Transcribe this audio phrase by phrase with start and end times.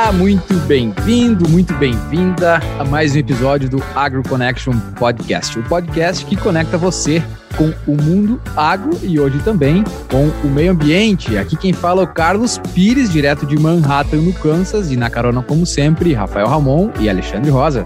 [0.00, 6.24] Olá, muito bem-vindo, muito bem-vinda a mais um episódio do Agro Connection Podcast, o podcast
[6.24, 7.20] que conecta você
[7.56, 11.36] com o mundo agro e hoje também com o meio ambiente.
[11.36, 15.42] Aqui quem fala é o Carlos Pires, direto de Manhattan, no Kansas, e na carona,
[15.42, 17.84] como sempre, Rafael Ramon e Alexandre Rosa.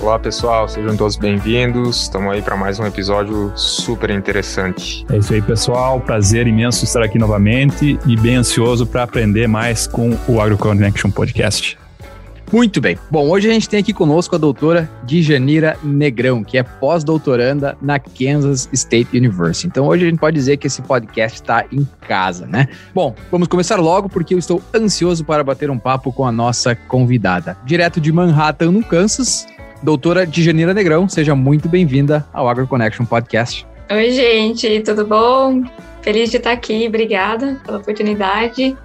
[0.00, 2.02] Olá pessoal, sejam todos bem-vindos.
[2.02, 5.04] Estamos aí para mais um episódio super interessante.
[5.10, 6.00] É isso aí, pessoal.
[6.00, 11.76] Prazer imenso estar aqui novamente e bem ansioso para aprender mais com o AgroConnection Podcast.
[12.52, 12.96] Muito bem.
[13.10, 17.98] Bom, hoje a gente tem aqui conosco a doutora Djanira Negrão, que é pós-doutoranda na
[17.98, 19.66] Kansas State University.
[19.66, 22.68] Então hoje a gente pode dizer que esse podcast está em casa, né?
[22.94, 26.74] Bom, vamos começar logo porque eu estou ansioso para bater um papo com a nossa
[26.74, 27.58] convidada.
[27.66, 29.46] Direto de Manhattan, no Kansas,
[29.82, 33.66] doutora Djanira Negrão, seja muito bem-vinda ao AgroConnection Podcast.
[33.90, 35.62] Oi, gente, tudo bom?
[36.02, 38.76] Feliz de estar aqui, obrigada pela oportunidade.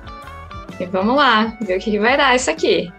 [0.80, 2.92] E vamos lá, ver o que vai dar isso aqui.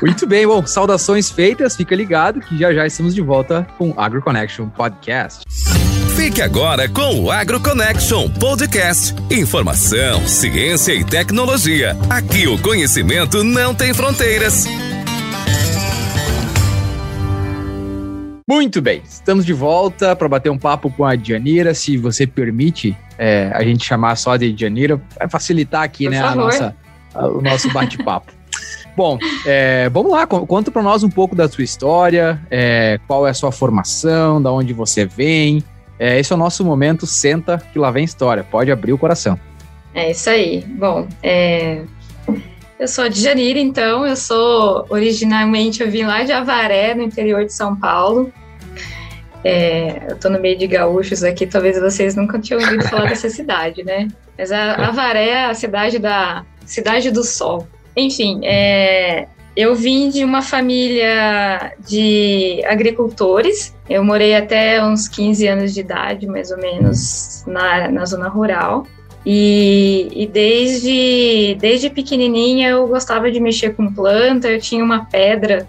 [0.00, 4.00] Muito bem, bom, saudações feitas, fica ligado que já já estamos de volta com o
[4.00, 5.44] AgroConnection Podcast.
[6.16, 9.14] Fique agora com o AgroConnection Podcast.
[9.30, 11.96] Informação, ciência e tecnologia.
[12.10, 14.66] Aqui o conhecimento não tem fronteiras.
[18.48, 21.74] Muito bem, estamos de volta para bater um papo com a Janira.
[21.74, 26.20] Se você permite é, a gente chamar só de Janira, vai facilitar aqui Por né,
[26.20, 26.74] a nossa,
[27.14, 28.32] a- o nosso bate-papo.
[28.96, 33.26] Bom, é, vamos lá, con- conta para nós um pouco da sua história, é, qual
[33.26, 35.62] é a sua formação, da onde você vem.
[35.98, 39.38] É, esse é o nosso momento, senta que lá vem história, pode abrir o coração.
[39.94, 40.64] É isso aí.
[40.78, 41.82] Bom, é,
[42.78, 47.44] eu sou de Janira, então, eu sou originalmente, eu vim lá de Avaré, no interior
[47.44, 48.32] de São Paulo.
[49.44, 53.28] É, eu tô no meio de gaúchos aqui, talvez vocês nunca tinham ouvido falar dessa
[53.28, 54.08] cidade, né?
[54.36, 57.66] Mas a Avaré é a cidade da cidade do sol.
[57.96, 59.26] Enfim, é,
[59.56, 63.74] eu vim de uma família de agricultores.
[63.90, 68.86] Eu morei até uns 15 anos de idade, mais ou menos, na, na zona rural.
[69.30, 74.48] E, e desde, desde pequenininha eu gostava de mexer com planta.
[74.48, 75.68] Eu tinha uma pedra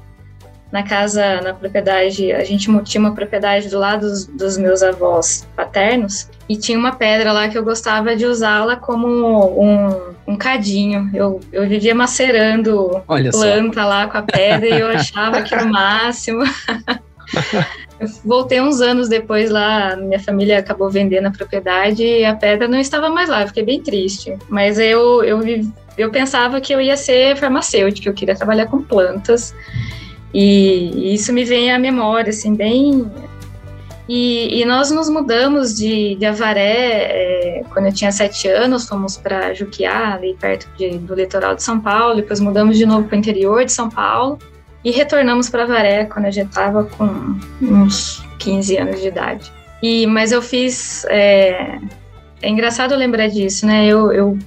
[0.72, 2.32] na casa, na propriedade.
[2.32, 6.30] A gente tinha uma propriedade do lado dos, dos meus avós paternos.
[6.48, 11.10] E tinha uma pedra lá que eu gostava de usá-la como um, um cadinho.
[11.14, 13.42] Eu, eu vivia macerando Olha só.
[13.42, 16.44] planta lá com a pedra e eu achava aquilo o máximo.
[18.00, 22.68] Eu voltei uns anos depois lá, minha família acabou vendendo a propriedade e a pedra
[22.68, 24.38] não estava mais lá, eu fiquei bem triste.
[24.48, 25.42] Mas eu, eu,
[25.98, 29.54] eu pensava que eu ia ser farmacêutica, eu queria trabalhar com plantas.
[30.34, 33.12] E, e isso me vem à memória, assim, bem.
[34.08, 39.18] E, e nós nos mudamos de, de Avaré é, quando eu tinha sete anos, fomos
[39.18, 43.16] para Juquiá, ali perto de- do litoral de São Paulo, depois mudamos de novo para
[43.16, 44.40] o interior de São Paulo
[44.84, 49.52] e retornamos para Avaré quando eu já estava com uns 15 anos de idade.
[49.82, 51.06] E, mas eu fiz.
[51.10, 51.80] É,
[52.42, 53.86] é engraçado lembrar disso, né?
[53.86, 54.38] Eu, eu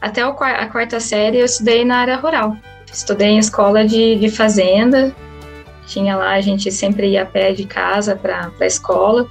[0.00, 2.56] até o a quarta série eu estudei na área rural.
[2.92, 5.14] Estudei em escola de, de fazenda.
[5.86, 9.28] Tinha lá, a gente sempre ia a pé de casa para a escola.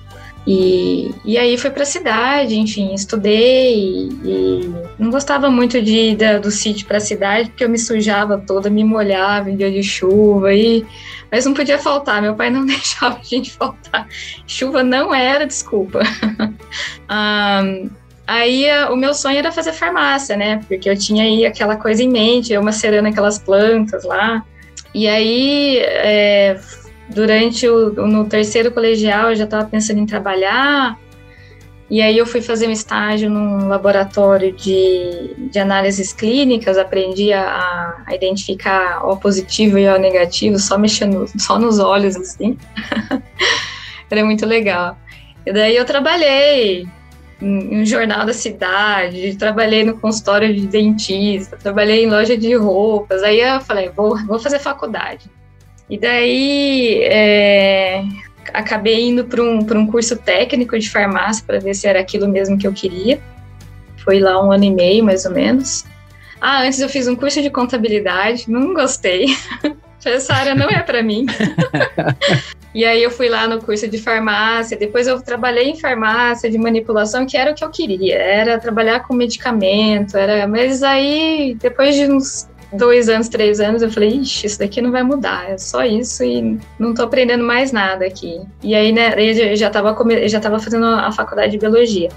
[0.48, 6.16] E, e aí fui para a cidade, enfim, estudei e, não gostava muito de ir
[6.16, 9.70] da- do sítio para a cidade porque eu me sujava toda, me molhava em dia
[9.70, 10.86] de chuva e
[11.32, 14.08] mas não podia faltar, meu pai não deixava a gente faltar.
[14.48, 16.00] Chuva não era desculpa.
[17.08, 17.90] Ahn,
[18.26, 20.62] aí a- o meu sonho era fazer farmácia, né?
[20.68, 24.44] Porque eu tinha aí aquela coisa em mente, eu macerando aquelas plantas lá.
[24.94, 26.60] E aí, é,
[27.10, 30.98] durante o no terceiro colegial, eu já estava pensando em trabalhar.
[31.90, 38.04] E aí eu fui fazer um estágio num laboratório de, de análises clínicas, aprendi a,
[38.06, 42.56] a identificar O positivo e O negativo, só mexendo só nos olhos, assim.
[44.10, 44.98] Era muito legal.
[45.46, 46.88] E daí eu trabalhei
[47.42, 53.24] em um jornal da cidade, trabalhei no consultório de dentista, trabalhei em loja de roupas.
[53.24, 55.30] Aí eu falei, vou, vou fazer faculdade.
[55.90, 58.04] E daí é,
[58.54, 62.28] acabei indo para um, pra um curso técnico de farmácia para ver se era aquilo
[62.28, 63.20] mesmo que eu queria.
[64.04, 65.86] Foi lá um ano e meio, mais ou menos.
[66.40, 69.28] Ah, antes eu fiz um curso de contabilidade, não gostei.
[70.06, 71.26] Essa área não é para mim.
[72.74, 76.58] e aí eu fui lá no curso de farmácia, depois eu trabalhei em farmácia de
[76.58, 81.96] manipulação, que era o que eu queria, era trabalhar com medicamento, era, mas aí depois
[81.96, 85.58] de uns dois anos, três anos, eu falei, ixi, isso daqui não vai mudar, é
[85.58, 88.42] só isso e não tô aprendendo mais nada aqui.
[88.62, 89.96] E aí, né, eu já tava,
[90.28, 92.10] já tava fazendo a faculdade de biologia.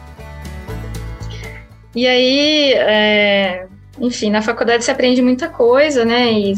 [1.94, 3.66] E aí, é,
[3.98, 6.32] enfim, na faculdade você aprende muita coisa, né?
[6.32, 6.54] E,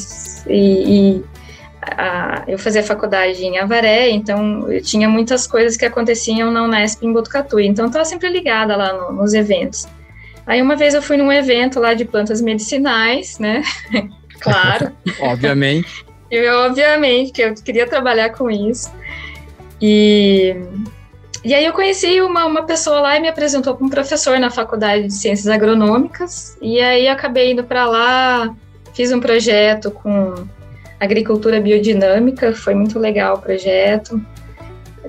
[0.48, 1.24] e, e
[1.82, 7.02] a, eu fazia faculdade em Avaré, então eu tinha muitas coisas que aconteciam na Unesp
[7.02, 9.86] em Botucatu, então eu estava sempre ligada lá no, nos eventos.
[10.46, 13.62] Aí uma vez eu fui num evento lá de plantas medicinais, né?
[14.40, 14.92] claro.
[15.20, 16.04] obviamente.
[16.30, 18.92] Eu, obviamente, que eu queria trabalhar com isso.
[19.80, 20.56] E,
[21.44, 24.50] e aí eu conheci uma, uma pessoa lá e me apresentou para um professor na
[24.50, 26.56] Faculdade de Ciências Agronômicas.
[26.60, 28.54] E aí acabei indo para lá,
[28.94, 30.46] fiz um projeto com
[30.98, 34.20] agricultura biodinâmica, foi muito legal o projeto.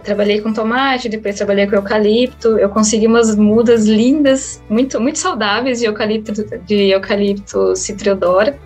[0.05, 2.57] Trabalhei com tomate, depois trabalhei com eucalipto.
[2.59, 8.57] Eu consegui umas mudas lindas, muito, muito saudáveis de eucalipto, de eucalipto citriodora,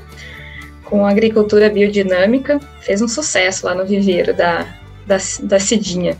[0.83, 2.59] com agricultura biodinâmica.
[2.81, 4.67] Fez um sucesso lá no viveiro da,
[5.07, 6.17] da, da Cidinha.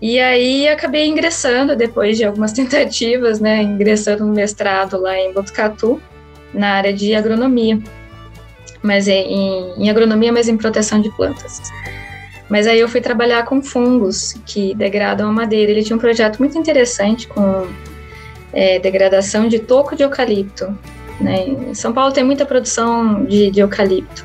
[0.00, 6.00] E aí acabei ingressando, depois de algumas tentativas, né, ingressando no mestrado lá em Botucatu,
[6.52, 7.80] na área de agronomia
[8.84, 11.62] mas é em, em agronomia, mas em proteção de plantas.
[12.54, 15.72] Mas aí eu fui trabalhar com fungos que degradam a madeira.
[15.72, 17.66] Ele tinha um projeto muito interessante com
[18.52, 20.66] é, degradação de toco de eucalipto.
[21.20, 21.48] Né?
[21.48, 24.24] Em São Paulo tem muita produção de, de eucalipto.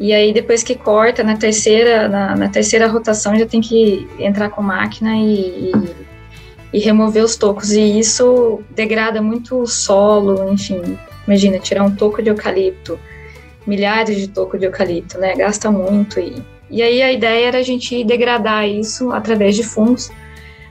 [0.00, 4.50] E aí depois que corta, na terceira, na, na, terceira rotação já tem que entrar
[4.50, 5.72] com máquina e, e,
[6.72, 7.70] e, remover os tocos.
[7.70, 10.98] E isso degrada muito o solo, enfim.
[11.24, 12.98] Imagina, tirar um toco de eucalipto
[13.64, 15.36] milhares de tocos de eucalipto, né?
[15.36, 20.10] Gasta muito e e aí a ideia era a gente degradar isso através de fungos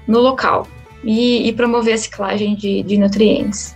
[0.07, 0.67] no local
[1.03, 3.75] e, e promover a ciclagem de, de, nutrientes.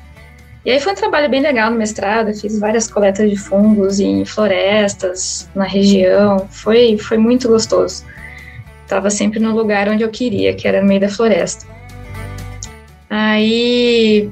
[0.65, 4.25] E aí foi um trabalho bem legal no mestrado, fiz várias coletas de fungos em
[4.25, 8.03] florestas, na região, foi, foi muito gostoso.
[8.83, 11.65] Estava sempre no lugar onde eu queria, que era no meio da floresta.
[13.09, 14.29] Aí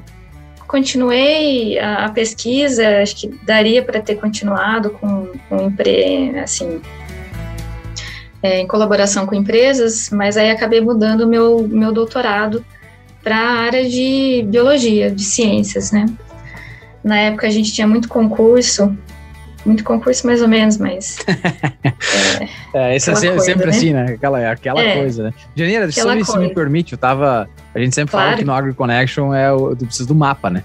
[0.66, 6.80] continuei a, a pesquisa, acho que daria para ter continuado com, com empre, assim,
[8.42, 12.64] é, em colaboração com empresas, mas aí acabei mudando o meu, meu doutorado
[13.22, 16.06] para a área de biologia, de ciências, né?
[17.02, 18.96] Na época a gente tinha muito concurso,
[19.64, 21.18] muito concurso mais ou menos, mas.
[22.72, 23.70] é, é isso é sempre, coisa, sempre né?
[23.70, 24.04] assim, né?
[24.14, 25.34] Aquela, aquela é, coisa, né?
[25.54, 27.48] Janeira, se me permite, eu tava.
[27.74, 28.26] A gente sempre claro.
[28.26, 30.62] fala que no AgroConnection é o, tu precisa do mapa, né?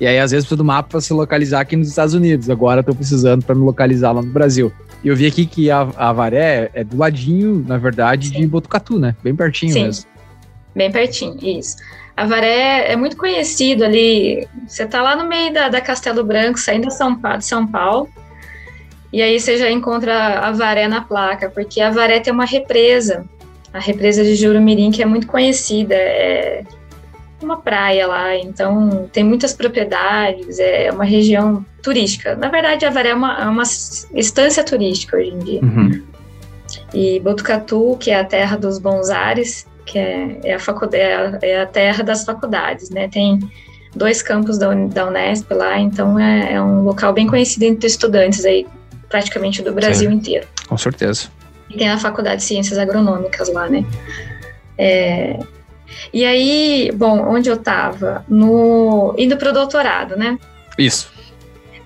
[0.00, 2.48] E aí, às vezes, precisa do mapa para se localizar aqui nos Estados Unidos.
[2.48, 4.72] Agora estou precisando para me localizar lá no Brasil.
[5.04, 8.40] E eu vi aqui que a, a Avaré é do ladinho, na verdade, Sim.
[8.40, 9.14] de Botucatu, né?
[9.22, 9.84] Bem pertinho Sim.
[9.84, 10.06] mesmo.
[10.74, 11.76] Bem pertinho, isso.
[12.16, 14.46] Avaré é muito conhecido ali.
[14.66, 18.08] Você tá lá no meio da, da Castelo Branco, saindo de São, de São Paulo.
[19.12, 23.26] E aí você já encontra Avaré na placa, porque Avaré tem uma represa,
[23.72, 25.94] a represa de Jurumirim, que é muito conhecida.
[25.94, 26.62] É
[27.44, 32.34] uma praia lá, então tem muitas propriedades, é uma região turística.
[32.36, 35.60] Na verdade, Avaré é uma, é uma estância turística hoje em dia.
[35.62, 36.02] Uhum.
[36.92, 41.02] E Botucatu, que é a terra dos bons ares, que é, é, a, faculdade,
[41.42, 43.08] é, é a terra das faculdades, né?
[43.08, 43.38] Tem
[43.94, 48.44] dois campos da, da Unesp lá, então é, é, um local bem conhecido entre estudantes
[48.44, 48.66] aí,
[49.08, 50.46] praticamente do Brasil Sim, inteiro.
[50.68, 51.28] Com certeza.
[51.68, 53.84] E tem a Faculdade de Ciências Agronômicas lá, né?
[54.78, 55.38] É,
[56.12, 58.24] e aí, bom, onde eu estava?
[58.28, 60.38] No, indo para o doutorado, né?
[60.78, 61.10] Isso.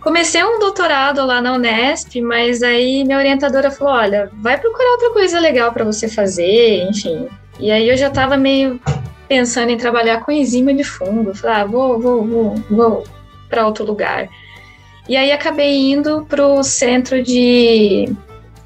[0.00, 5.10] Comecei um doutorado lá na Unesp, mas aí minha orientadora falou: olha, vai procurar outra
[5.10, 7.26] coisa legal para você fazer, enfim.
[7.58, 8.78] E aí eu já estava meio
[9.26, 11.34] pensando em trabalhar com enzima de fungo.
[11.34, 13.04] Falei, ah, vou, vou, vou, vou
[13.48, 14.28] para outro lugar.
[15.08, 18.14] E aí acabei indo para o centro de.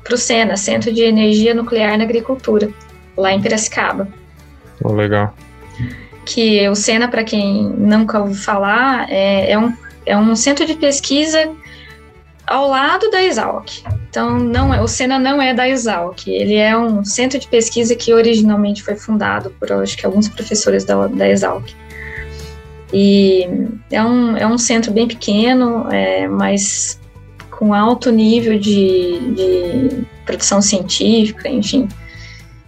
[0.02, 2.68] para o SENA, Centro de Energia Nuclear na Agricultura,
[3.16, 4.09] lá em Piracicaba.
[4.82, 5.35] Oh, legal.
[6.25, 9.73] Que o SENA, para quem nunca ouviu falar, é, é, um,
[10.04, 11.50] é um centro de pesquisa
[12.47, 13.68] ao lado da Exalc.
[14.08, 17.94] Então, não é, o SENA não é da Exalc, ele é um centro de pesquisa
[17.94, 21.70] que originalmente foi fundado por, acho que, alguns professores da, da Exalc.
[22.92, 23.47] E
[23.90, 26.99] é um, é um centro bem pequeno, é, mas
[27.50, 31.88] com alto nível de, de produção científica, enfim.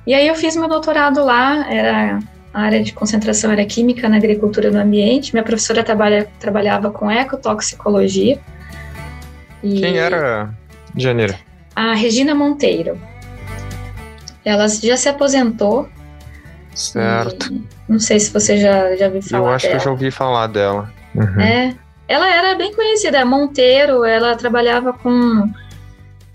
[0.07, 2.19] E aí eu fiz meu doutorado lá, era
[2.53, 5.33] a área de concentração era química na agricultura do ambiente.
[5.33, 8.41] Minha professora trabalha, trabalhava com ecotoxicologia.
[9.63, 10.51] E Quem era
[10.97, 11.35] Janeiro?
[11.77, 13.01] A Regina Monteiro.
[14.45, 15.89] Ela já se aposentou.
[16.75, 17.63] Certo.
[17.89, 19.77] Não sei se você já, já viu falar Eu acho dela.
[19.77, 20.93] que eu já ouvi falar dela.
[21.15, 21.41] Uhum.
[21.41, 21.75] É.
[22.09, 23.25] Ela era bem conhecida.
[23.25, 25.49] Monteiro, ela trabalhava com,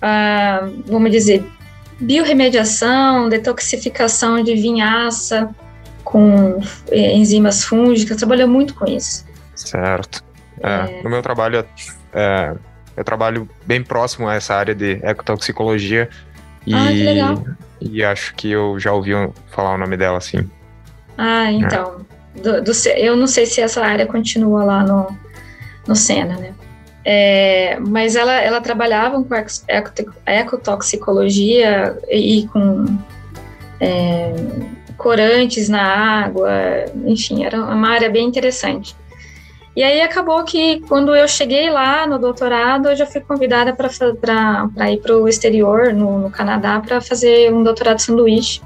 [0.02, 1.46] ah, vamos dizer,
[2.00, 5.50] biorremediação, detoxificação de vinhaça
[6.04, 6.60] com
[6.92, 9.26] é, enzimas fúngicas, trabalhou muito com isso.
[9.56, 10.24] Certo.
[10.62, 11.66] É, no meu trabalho,
[12.14, 12.54] é,
[12.96, 16.10] eu trabalho bem próximo a essa área de ecotoxicologia
[16.66, 17.44] e, Ah, que legal.
[17.82, 19.12] e acho que eu já ouvi
[19.52, 20.50] falar o nome dela, assim.
[21.18, 22.06] Ah, então.
[22.36, 25.18] Do- do eu não sei se essa área continua lá no,
[25.88, 26.54] no Sena, né?
[27.08, 29.36] É, mas ela, ela trabalhava com
[30.26, 32.98] ecotoxicologia e com
[33.80, 34.34] é,
[34.98, 36.50] corantes na água,
[37.06, 38.96] enfim, era uma área bem interessante.
[39.76, 44.92] E aí acabou que quando eu cheguei lá no doutorado, eu já fui convidada para
[44.92, 48.62] ir para o exterior, no, no Canadá, para fazer um doutorado sanduíche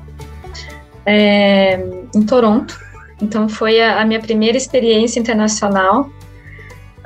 [1.06, 1.84] é,
[2.16, 2.80] em Toronto.
[3.20, 6.12] Então foi a, a minha primeira experiência internacional.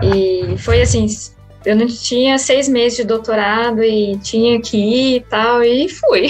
[0.03, 1.05] E foi assim,
[1.65, 6.27] eu não tinha seis meses de doutorado e tinha que ir e tal, e fui.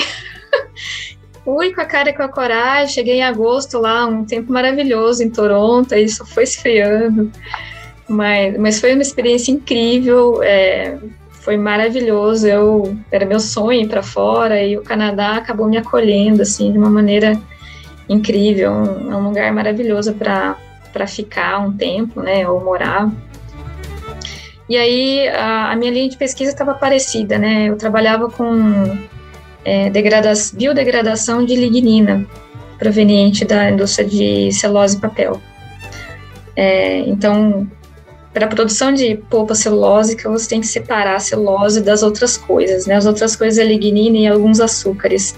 [1.43, 5.23] fui com a cara e com a coragem, cheguei em agosto lá, um tempo maravilhoso
[5.23, 7.31] em Toronto, aí só foi esfriando.
[8.07, 10.97] Mas, mas foi uma experiência incrível, é,
[11.31, 12.47] foi maravilhoso.
[12.47, 16.77] Eu era meu sonho ir para fora e o Canadá acabou me acolhendo assim de
[16.77, 17.39] uma maneira
[18.07, 20.57] incrível, um, um lugar maravilhoso para
[20.93, 23.11] para ficar um tempo, né, ou morar.
[24.69, 27.69] E aí a, a minha linha de pesquisa estava parecida, né?
[27.69, 28.97] Eu trabalhava com
[29.65, 32.25] é, degrada biodegradação de lignina
[32.77, 35.41] proveniente da indústria de celulose e papel.
[36.55, 37.67] É, então,
[38.33, 42.85] para a produção de polpa celulósica, você tem que separar a celulose das outras coisas,
[42.85, 42.95] né?
[42.95, 45.35] As outras coisas é lignina e alguns açúcares.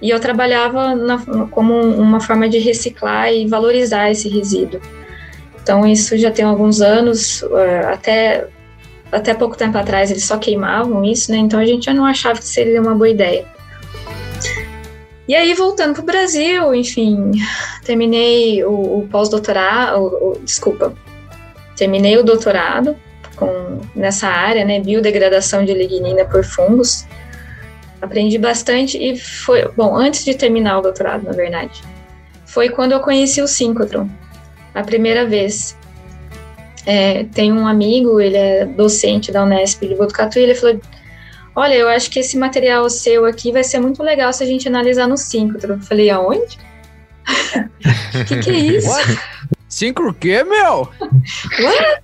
[0.00, 1.18] E eu trabalhava na,
[1.50, 4.80] como uma forma de reciclar e valorizar esse resíduo.
[5.62, 7.44] Então, isso já tem alguns anos,
[7.92, 8.48] até,
[9.12, 11.36] até pouco tempo atrás eles só queimavam isso, né?
[11.36, 13.44] Então a gente já não achava que seria uma boa ideia.
[15.28, 17.30] E aí, voltando para o Brasil, enfim,
[17.84, 20.92] terminei o, o pós-doutorado, desculpa,
[21.76, 22.96] terminei o doutorado
[23.36, 24.80] com, nessa área, né?
[24.80, 27.06] Biodegradação de lignina por fungos.
[28.00, 31.82] Aprendi bastante e foi, bom, antes de terminar o doutorado, na verdade,
[32.44, 34.08] foi quando eu conheci o síncrotron
[34.74, 35.76] a primeira vez.
[36.84, 40.80] É, tem um amigo, ele é docente da Unesp de Botucatu, e ele falou:
[41.54, 44.66] Olha, eu acho que esse material seu aqui vai ser muito legal se a gente
[44.66, 45.74] analisar no síncrotron.
[45.74, 46.58] Eu falei: Aonde?
[48.20, 48.88] O que, que é isso?
[49.68, 50.90] Síncro o quê, meu?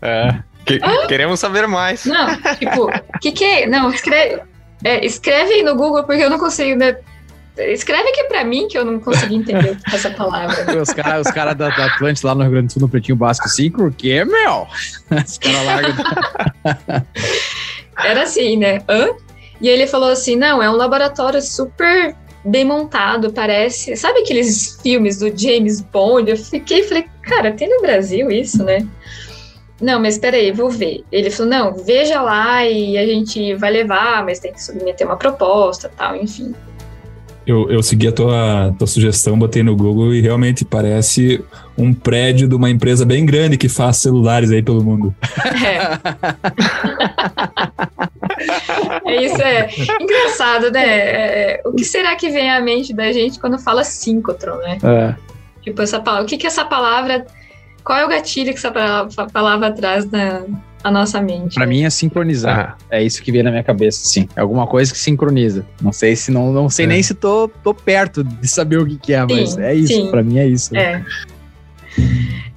[0.01, 2.05] É, que, queremos saber mais.
[2.05, 3.67] Não, tipo, o que, que é?
[3.67, 4.43] Não, escreve,
[4.85, 6.79] é, escreve aí no Google, porque eu não consigo.
[6.79, 6.97] Né?
[7.59, 10.81] Escreve aqui pra mim que eu não consegui entender essa palavra.
[10.81, 13.17] Os caras os cara da, da Atlante lá no Rio Grande do Sul, no Pretinho
[13.17, 14.67] Básico, síncro o quê, meu?
[15.25, 15.95] Os caras largam.
[18.05, 18.83] Era assim, né?
[18.89, 19.09] Hã?
[19.61, 23.97] E ele falou assim: não, é um laboratório super bem montado, parece.
[23.97, 26.31] Sabe aqueles filmes do James Bond?
[26.31, 28.87] Eu fiquei falei, cara, tem no Brasil isso, né?
[29.81, 31.05] Não, mas peraí, vou ver.
[31.11, 35.17] Ele falou, não, veja lá e a gente vai levar, mas tem que submeter uma
[35.17, 36.55] proposta tal, enfim.
[37.49, 41.43] Eu, eu segui a tua, tua sugestão, botei no Google e realmente parece
[41.79, 45.15] um prédio de uma empresa bem grande que faz celulares aí pelo mundo.
[45.65, 45.81] É,
[49.11, 49.67] é isso, é
[49.99, 50.85] engraçado, né?
[50.87, 54.77] É, o que será que vem à mente da gente quando fala síncrotron, né?
[54.85, 55.15] É.
[55.63, 57.27] Tipo, essa palavra, o que que essa palavra,
[57.83, 60.43] qual é o gatilho que essa palavra, palavra traz na,
[60.83, 61.55] na nossa mente?
[61.55, 61.71] Pra né?
[61.71, 62.77] mim é sincronizar.
[62.91, 64.29] É isso que vem na minha cabeça, sim.
[64.37, 65.67] É alguma coisa que sincroniza.
[65.81, 66.89] Não sei se não, não sei É.
[66.89, 70.11] nem se tô, tô perto de saber o que, que é, mas Sim, é isso.
[70.11, 70.77] Pra mim é isso.
[70.77, 71.05] É.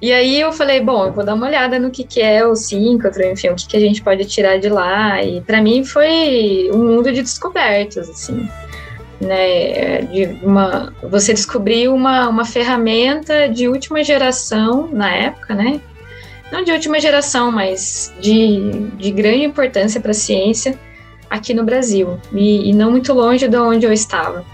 [0.00, 2.54] E aí eu falei, bom, eu vou dar uma olhada no que, que é o
[2.56, 5.22] síncrotron, enfim, o que, que a gente pode tirar de lá.
[5.22, 8.48] E para mim foi um mundo de descobertas, assim.
[9.20, 15.80] Né, de uma, você descobriu uma, uma ferramenta de última geração na época, né?
[16.52, 18.60] Não de última geração, mas de,
[18.98, 20.78] de grande importância para a ciência
[21.30, 24.44] aqui no Brasil e, e não muito longe de onde eu estava.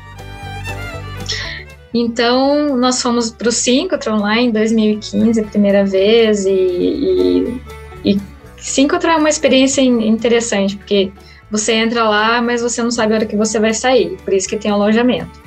[1.93, 7.63] Então, nós fomos para o Synchrotron lá em 2015, a primeira vez, e, e,
[8.05, 8.21] e
[8.59, 11.11] Synchrotron é uma experiência in- interessante, porque
[11.51, 14.47] você entra lá, mas você não sabe a hora que você vai sair, por isso
[14.49, 15.41] que tem alojamento.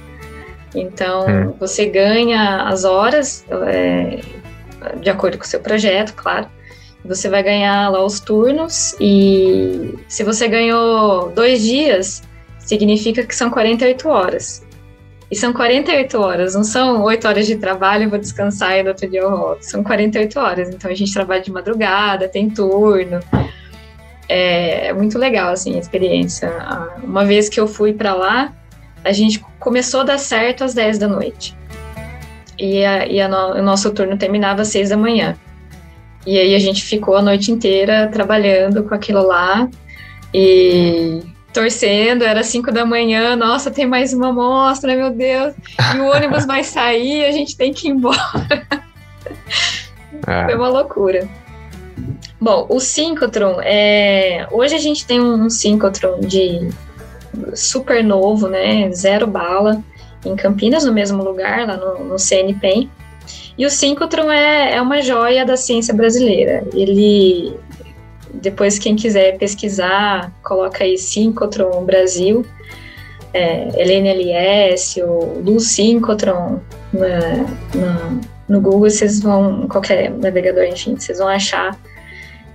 [0.74, 1.54] Então, Hum.
[1.60, 4.20] você ganha as horas, é,
[5.00, 6.48] de acordo com o seu projeto, claro.
[7.04, 12.22] Você vai ganhar lá os turnos, e se você ganhou dois dias,
[12.60, 14.64] significa que são 48 horas.
[15.32, 19.10] E são 48 horas, não são 8 horas de trabalho, vou descansar e no outro
[19.10, 19.64] dia eu volto.
[19.64, 23.22] São 48 horas, então a gente trabalha de madrugada, tem turno.
[24.28, 26.50] É, é muito legal, assim, a experiência.
[26.60, 28.54] Ah, Uma vez que eu fui para lá,
[29.06, 31.58] a gente começou a dar certo às 10 da noite.
[32.62, 35.36] E, a, e a no- o nosso turno terminava às 6 da manhã.
[36.26, 39.68] E aí a gente ficou a noite inteira trabalhando com aquilo lá
[40.32, 45.54] e torcendo, era 5 da manhã, nossa, tem mais uma amostra, meu Deus,
[45.96, 48.22] e o ônibus vai sair, a gente tem que ir embora.
[50.28, 50.46] É.
[50.46, 51.28] Foi uma loucura.
[52.40, 54.48] Bom, o Synchrotron, é...
[54.52, 56.70] hoje a gente tem um Synchrotron de
[57.54, 59.84] super novo, né, zero bala,
[60.26, 62.90] em Campinas, no mesmo lugar, lá no, no CNPEM.
[63.58, 66.64] E o Synchrotron é, é uma joia da ciência brasileira.
[66.74, 67.54] Ele,
[68.34, 72.46] depois quem quiser pesquisar, coloca aí Synchrotron Brasil,
[73.34, 75.42] é, LNLS ou
[76.94, 81.78] na, na, no Google, vocês vão, qualquer navegador, enfim, vocês vão achar.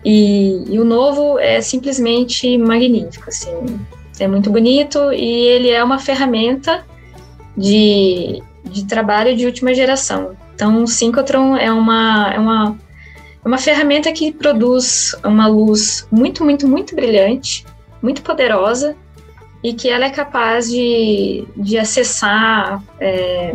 [0.05, 3.79] E, e o novo é simplesmente magnífico, assim,
[4.21, 6.85] é muito bonito e ele é uma ferramenta
[7.57, 10.37] de, de trabalho de última geração.
[10.55, 12.77] Então, o Synchrotron é uma, é uma,
[13.45, 17.65] é uma ferramenta que produz uma luz muito, muito, muito brilhante,
[18.03, 18.97] muito poderosa,
[19.63, 23.53] e que ela é capaz de, de acessar é,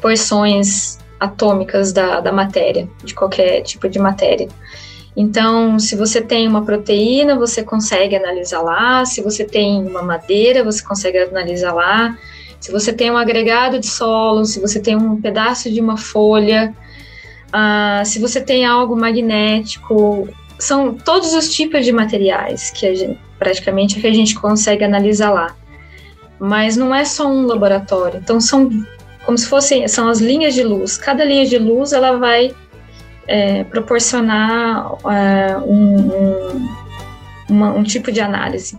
[0.00, 4.48] porções atômicas da, da matéria, de qualquer tipo de matéria.
[5.16, 9.04] Então, se você tem uma proteína, você consegue analisar lá.
[9.04, 12.16] Se você tem uma madeira, você consegue analisar lá
[12.60, 16.74] se você tem um agregado de solo, se você tem um pedaço de uma folha,
[17.48, 24.00] uh, se você tem algo magnético, são todos os tipos de materiais que gente, praticamente
[24.00, 25.54] que a gente consegue analisar lá.
[26.38, 28.70] Mas não é só um laboratório, então são
[29.24, 30.96] como se fossem são as linhas de luz.
[30.96, 32.54] Cada linha de luz ela vai
[33.26, 36.68] é, proporcionar uh, um, um,
[37.48, 38.78] uma, um tipo de análise.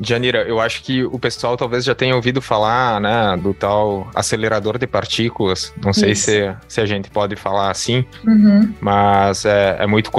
[0.00, 4.78] Janira, eu acho que o pessoal talvez já tenha ouvido falar, né, do tal acelerador
[4.78, 5.72] de partículas.
[5.82, 8.72] Não sei se, se a gente pode falar assim, uhum.
[8.80, 10.10] mas é, é muito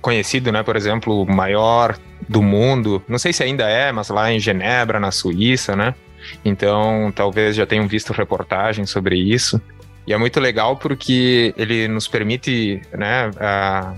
[0.00, 0.62] conhecido, né?
[0.62, 1.96] Por exemplo, o maior
[2.28, 3.02] do mundo.
[3.06, 5.94] Não sei se ainda é, mas lá em Genebra, na Suíça, né?
[6.44, 9.60] Então, talvez já tenham visto reportagens sobre isso.
[10.06, 13.28] E é muito legal porque ele nos permite, né?
[13.28, 13.96] Uh,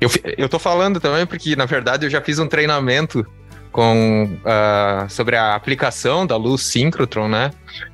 [0.00, 3.26] eu, eu tô falando também porque, na verdade, eu já fiz um treinamento
[3.70, 7.50] com, uh, sobre a aplicação da luz síncrotron né,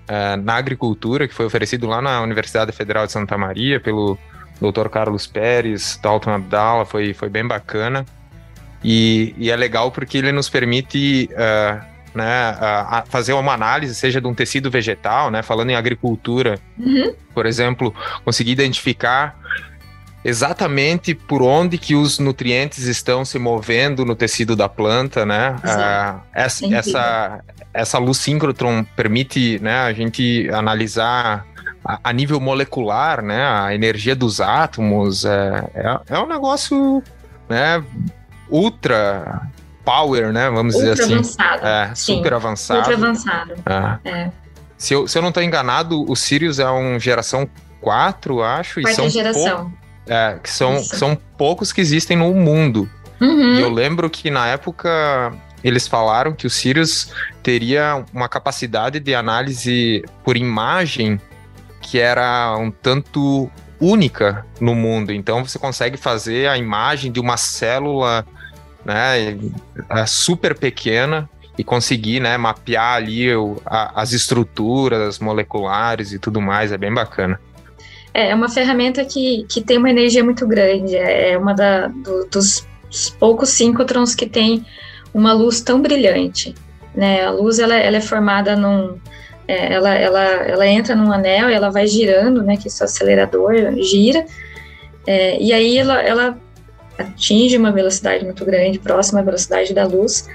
[0.08, 4.18] uh, na agricultura, que foi oferecido lá na Universidade Federal de Santa Maria pelo
[4.60, 4.88] Dr.
[4.88, 8.04] Carlos Pérez, Dalton Abdala, foi, foi bem bacana.
[8.82, 11.84] E, e é legal porque ele nos permite uh,
[12.14, 12.56] né,
[13.08, 17.14] fazer uma análise, seja de um tecido vegetal, né, falando em agricultura, uhum.
[17.34, 19.38] por exemplo, conseguir identificar
[20.26, 25.54] exatamente por onde que os nutrientes estão se movendo no tecido da planta, né?
[25.62, 27.40] Ah, essa, essa,
[27.72, 31.46] essa luz síncrotron permite né, a gente analisar
[31.84, 33.46] a, nível molecular, né?
[33.46, 37.00] A energia dos átomos é, é, é um negócio
[37.48, 37.80] né,
[38.50, 39.48] ultra
[39.84, 40.50] power, né?
[40.50, 41.14] Vamos ultra dizer assim.
[41.14, 41.66] Avançado.
[41.66, 42.80] É, super avançado.
[42.80, 43.54] Ultra avançado.
[44.04, 44.10] É.
[44.10, 44.32] é.
[44.76, 47.48] Se eu, se eu não estou enganado, o Sirius é uma geração
[47.80, 48.82] 4, acho.
[48.82, 49.72] Quarta e são geração.
[50.06, 52.88] É, que são, que são poucos que existem no mundo.
[53.20, 53.56] Uhum.
[53.56, 55.32] E eu lembro que na época
[55.64, 61.20] eles falaram que o Sirius teria uma capacidade de análise por imagem
[61.80, 65.12] que era um tanto única no mundo.
[65.12, 68.24] Então você consegue fazer a imagem de uma célula
[68.84, 69.36] né,
[69.90, 76.40] é super pequena e conseguir né, mapear ali o, a, as estruturas moleculares e tudo
[76.40, 76.70] mais.
[76.70, 77.40] É bem bacana.
[78.16, 82.26] É, é uma ferramenta que, que tem uma energia muito grande, é uma da, do,
[82.30, 82.66] dos
[83.18, 84.64] poucos síncrotrons que tem
[85.12, 86.54] uma luz tão brilhante.
[86.94, 87.26] Né?
[87.26, 88.96] A luz ela, ela é formada num.
[89.46, 92.56] É, ela, ela, ela entra num anel e ela vai girando, né?
[92.56, 93.52] Que esse acelerador
[93.82, 94.24] gira,
[95.06, 96.38] é, e aí ela, ela
[96.98, 100.26] atinge uma velocidade muito grande, próxima à velocidade da luz,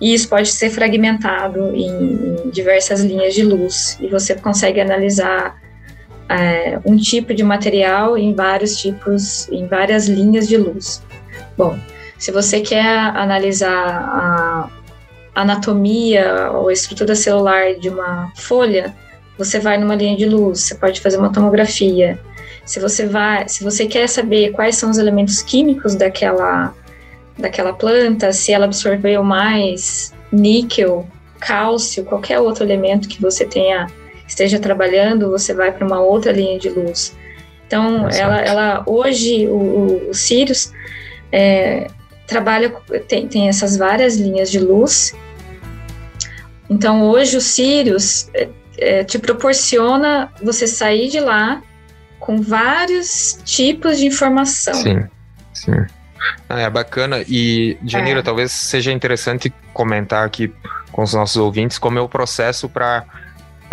[0.00, 5.63] e isso pode ser fragmentado em, em diversas linhas de luz, e você consegue analisar
[6.28, 11.02] é, um tipo de material em vários tipos, em várias linhas de luz.
[11.56, 11.78] Bom,
[12.18, 14.70] se você quer analisar a
[15.34, 18.94] anatomia ou a estrutura celular de uma folha,
[19.36, 22.18] você vai numa linha de luz, você pode fazer uma tomografia.
[22.64, 26.72] Se você vai, se você quer saber quais são os elementos químicos daquela
[27.36, 31.04] daquela planta, se ela absorveu mais níquel,
[31.40, 33.88] cálcio, qualquer outro elemento que você tenha
[34.26, 37.16] esteja trabalhando, você vai para uma outra linha de luz.
[37.66, 40.72] Então, ela, ela hoje, o, o Sirius
[41.32, 41.88] é,
[42.26, 42.70] trabalha,
[43.08, 45.14] tem, tem essas várias linhas de luz.
[46.68, 51.62] Então, hoje o Sirius é, é, te proporciona você sair de lá
[52.18, 54.74] com vários tipos de informação.
[54.74, 55.04] Sim,
[55.52, 55.84] sim.
[56.48, 57.22] Ah, é bacana.
[57.28, 58.22] E, Janira, é.
[58.22, 60.52] talvez seja interessante comentar aqui
[60.90, 63.04] com os nossos ouvintes como é o processo para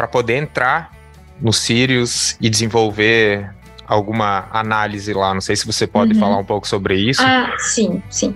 [0.08, 0.92] poder entrar
[1.40, 3.50] no Sirius e desenvolver
[3.86, 5.34] alguma análise lá.
[5.34, 6.20] Não sei se você pode uhum.
[6.20, 7.22] falar um pouco sobre isso.
[7.22, 8.34] Ah, sim, sim.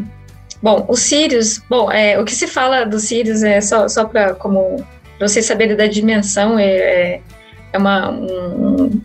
[0.62, 4.34] Bom, o Sirius, bom, é, o que se fala do Sirius é só, só para
[4.34, 4.84] como
[5.18, 7.22] pra vocês saberem da dimensão, é, é,
[7.72, 9.02] é uma, um,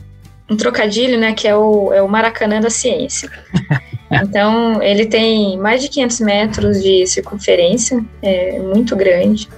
[0.51, 3.31] um, trocadilho, né, que é o, é o Maracanã da ciência.
[4.13, 9.49] Então, ele tem mais de 500 metros de circunferência, é muito grande.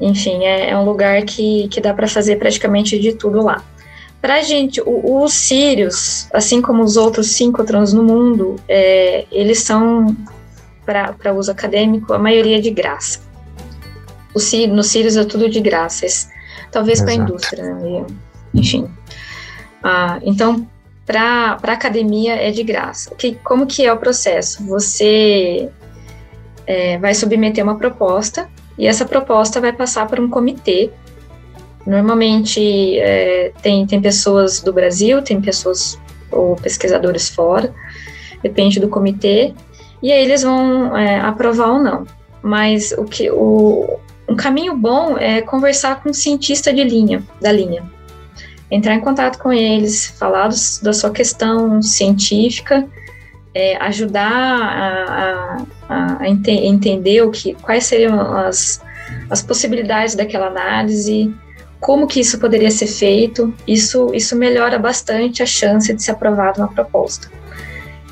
[0.00, 3.64] Enfim, é, é um lugar que, que dá para fazer praticamente de tudo lá.
[4.20, 10.16] Para a gente, os Sirius, assim como os outros síncrotrons no mundo, é, eles são,
[10.86, 13.20] para uso acadêmico, a maioria de graça.
[14.34, 16.06] O, no Sirius é tudo de graça,
[16.72, 18.06] talvez para a indústria, né?
[18.54, 18.88] enfim.
[19.82, 20.66] Ah, então,
[21.04, 23.14] para a academia é de graça.
[23.14, 24.64] Que, como que é o processo?
[24.66, 25.68] Você
[26.66, 30.90] é, vai submeter uma proposta e essa proposta vai passar por um comitê.
[31.86, 35.98] Normalmente é, tem, tem pessoas do Brasil, tem pessoas
[36.30, 37.72] ou pesquisadores fora,
[38.42, 39.54] depende do comitê,
[40.02, 42.06] e aí eles vão é, aprovar ou não.
[42.42, 47.52] Mas o que o, um caminho bom é conversar com um cientista de linha, da
[47.52, 47.94] linha
[48.70, 50.48] entrar em contato com eles, falar
[50.82, 52.86] da sua questão científica,
[53.54, 58.80] é, ajudar a, a, a ente, entender o que, quais seriam as,
[59.30, 61.34] as possibilidades daquela análise,
[61.80, 66.60] como que isso poderia ser feito, isso, isso melhora bastante a chance de ser aprovada
[66.60, 67.30] uma proposta.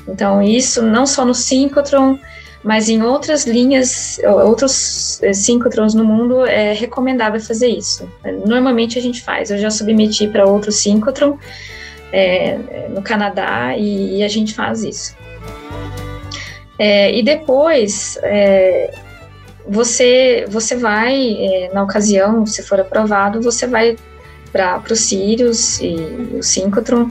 [0.07, 2.19] Então, isso não só no síncrotron,
[2.63, 8.07] mas em outras linhas, outros eh, síncrotrons no mundo, é recomendável fazer isso.
[8.45, 9.51] Normalmente a gente faz.
[9.51, 11.37] Eu já submeti para outro síncrotron
[12.11, 15.15] é, no Canadá e, e, a gente faz isso.
[16.77, 18.93] É, e depois é,
[19.67, 23.95] você você vai é, na ocasião, se for aprovado, você vai
[24.51, 25.95] para o Sirius e
[26.37, 27.09] o síncrotron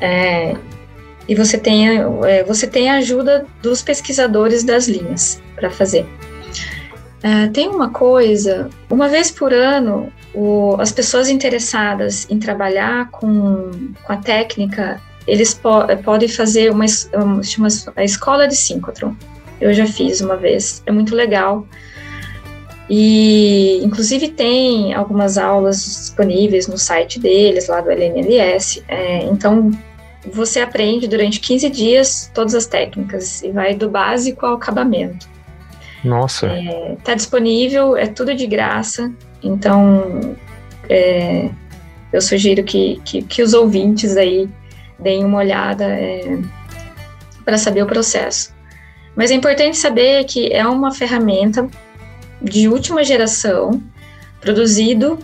[0.00, 0.56] é,
[1.28, 1.86] e você tem,
[2.24, 6.06] é, você tem a ajuda dos pesquisadores das linhas para fazer.
[7.18, 13.72] Uh, tem uma coisa, uma vez por ano, o, as pessoas interessadas em trabalhar com,
[14.04, 19.14] com a técnica, eles po podem fazer uma, uma a escola de síncrotron.
[19.60, 21.66] Eu já fiz uma vez, é muito legal.
[22.88, 28.82] E, inclusive, tem algumas aulas disponíveis no site deles, lá do LNLS.
[28.88, 29.70] É, então,
[30.32, 35.28] você aprende durante 15 dias todas as técnicas e vai do básico ao acabamento.
[36.04, 36.46] Nossa.
[36.46, 39.12] É, tá disponível, é tudo de graça,
[39.42, 40.36] então
[40.88, 41.50] é,
[42.12, 44.48] eu sugiro que, que, que, os ouvintes aí
[44.98, 46.38] deem uma olhada é,
[47.44, 48.52] para saber o processo.
[49.14, 51.68] Mas é importante saber que é uma ferramenta
[52.40, 53.82] de última geração,
[54.40, 55.18] produzido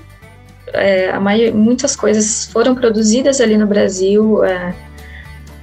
[0.73, 1.17] é,
[1.53, 4.75] muitas coisas foram produzidas ali no Brasil, é,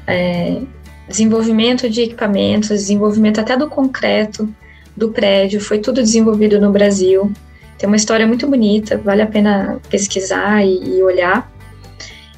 [0.08, 0.62] é,
[1.08, 4.50] desenvolvimento de equipamentos, desenvolvimento até do concreto
[4.96, 7.32] do prédio, foi tudo desenvolvido no Brasil.
[7.78, 11.51] Tem uma história muito bonita, vale a pena pesquisar e, e olhar.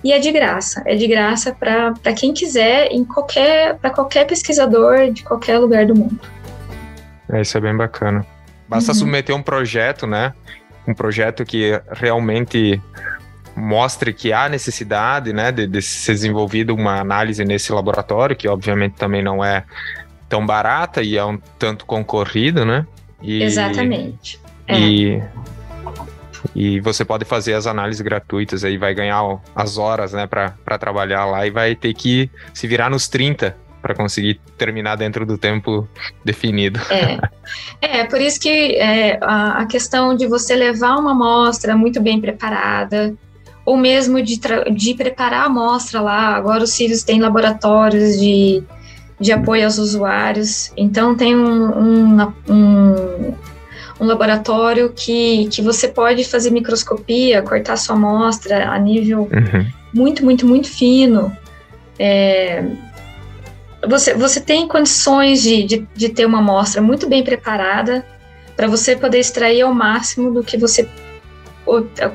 [0.04, 5.12] E é de graça, é de graça para quem quiser, em qualquer para qualquer pesquisador
[5.12, 6.20] de qualquer lugar do mundo.
[7.32, 8.26] É, isso é bem bacana.
[8.68, 8.98] Basta uhum.
[8.98, 10.34] submeter um projeto, né?
[10.86, 12.82] Um projeto que realmente
[13.56, 18.96] mostre que há necessidade né, de, de ser desenvolvida uma análise nesse laboratório, que obviamente
[18.96, 19.63] também não é
[20.28, 22.86] tão barata e é um tanto concorrido, né?
[23.22, 24.39] E, Exatamente.
[24.68, 24.80] É.
[24.80, 25.24] e
[26.82, 29.22] você pode fazer as análises gratuitas aí, vai ganhar
[29.56, 33.94] as horas, né, para trabalhar lá e vai ter que se virar nos 30 para
[33.94, 35.88] conseguir terminar dentro do tempo
[36.24, 36.80] definido.
[37.82, 42.00] É, é por isso que é, a, a questão de você levar uma amostra muito
[42.00, 43.13] bem preparada,
[43.66, 44.39] ou mesmo de,
[44.74, 46.36] de preparar a amostra lá.
[46.36, 48.63] Agora os Sirius têm laboratórios de,
[49.20, 53.34] de apoio aos usuários, então tem um, um, um,
[54.00, 59.66] um, laboratório que, que você pode fazer microscopia, cortar sua amostra a nível uhum.
[59.94, 61.36] muito, muito, muito fino.
[61.98, 62.64] É,
[63.88, 68.06] você, você tem condições de, de, de ter uma amostra muito bem preparada
[68.56, 70.88] para você poder extrair ao máximo do que você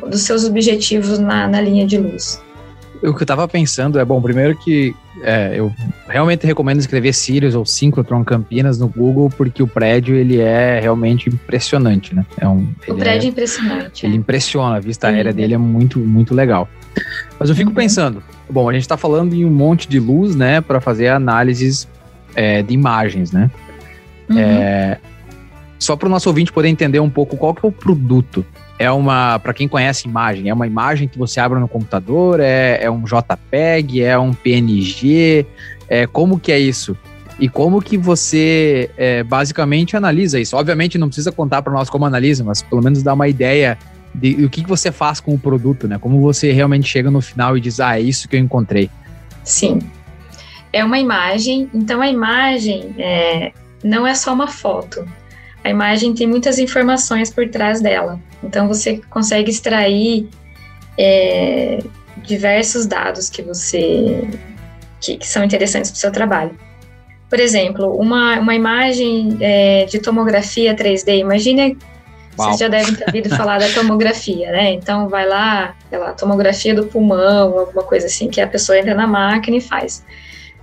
[0.09, 2.43] dos seus objetivos na, na linha de luz.
[3.03, 5.73] O que eu estava pensando é, bom, primeiro que é, eu
[6.09, 11.29] realmente recomendo escrever Sirius ou Synchrotron Campinas no Google, porque o prédio ele é realmente
[11.29, 12.25] impressionante, né?
[12.39, 14.07] É um, o prédio é, é impressionante.
[14.07, 14.19] Ele é.
[14.19, 16.69] impressiona, a vista aérea dele é muito, muito legal.
[17.39, 17.77] Mas eu fico uhum.
[17.77, 21.89] pensando, bom, a gente está falando em um monte de luz, né, para fazer análises
[22.35, 23.51] é, de imagens, né?
[24.29, 24.39] Uhum.
[24.39, 24.99] É,
[25.79, 28.45] só para o nosso ouvinte poder entender um pouco qual que é o produto.
[28.79, 32.79] É uma, para quem conhece imagem, é uma imagem que você abre no computador, é,
[32.81, 35.45] é um JPEG, é um PNG,
[35.89, 36.97] é, como que é isso?
[37.41, 40.57] E como que você é, basicamente analisa isso?
[40.57, 43.79] Obviamente não precisa contar para nós como analisa, mas pelo menos dá uma ideia
[44.15, 45.99] de, o que, que você faz com o produto, né?
[45.99, 48.91] Como você realmente chega no final e diz, ah, é isso que eu encontrei.
[49.45, 49.79] Sim.
[50.73, 55.07] É uma imagem, então a imagem é, não é só uma foto.
[55.65, 58.21] A imagem tem muitas informações por trás dela.
[58.43, 60.29] Então você consegue extrair
[60.97, 61.79] é,
[62.23, 64.29] diversos dados que você
[65.01, 66.57] que, que são interessantes para o seu trabalho.
[67.29, 71.19] Por exemplo, uma, uma imagem é, de tomografia 3D.
[71.19, 71.77] Imagine,
[72.39, 72.49] Uau.
[72.49, 74.73] vocês já devem ter ouvido falar da tomografia, né?
[74.73, 79.07] Então vai lá, lá, tomografia do pulmão, alguma coisa assim, que a pessoa entra na
[79.07, 80.05] máquina e faz.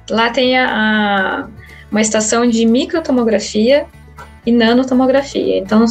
[0.10, 1.48] Lá tem a, a
[1.92, 3.86] uma estação de microtomografia
[4.46, 5.58] e nanotomografia.
[5.58, 5.86] Então,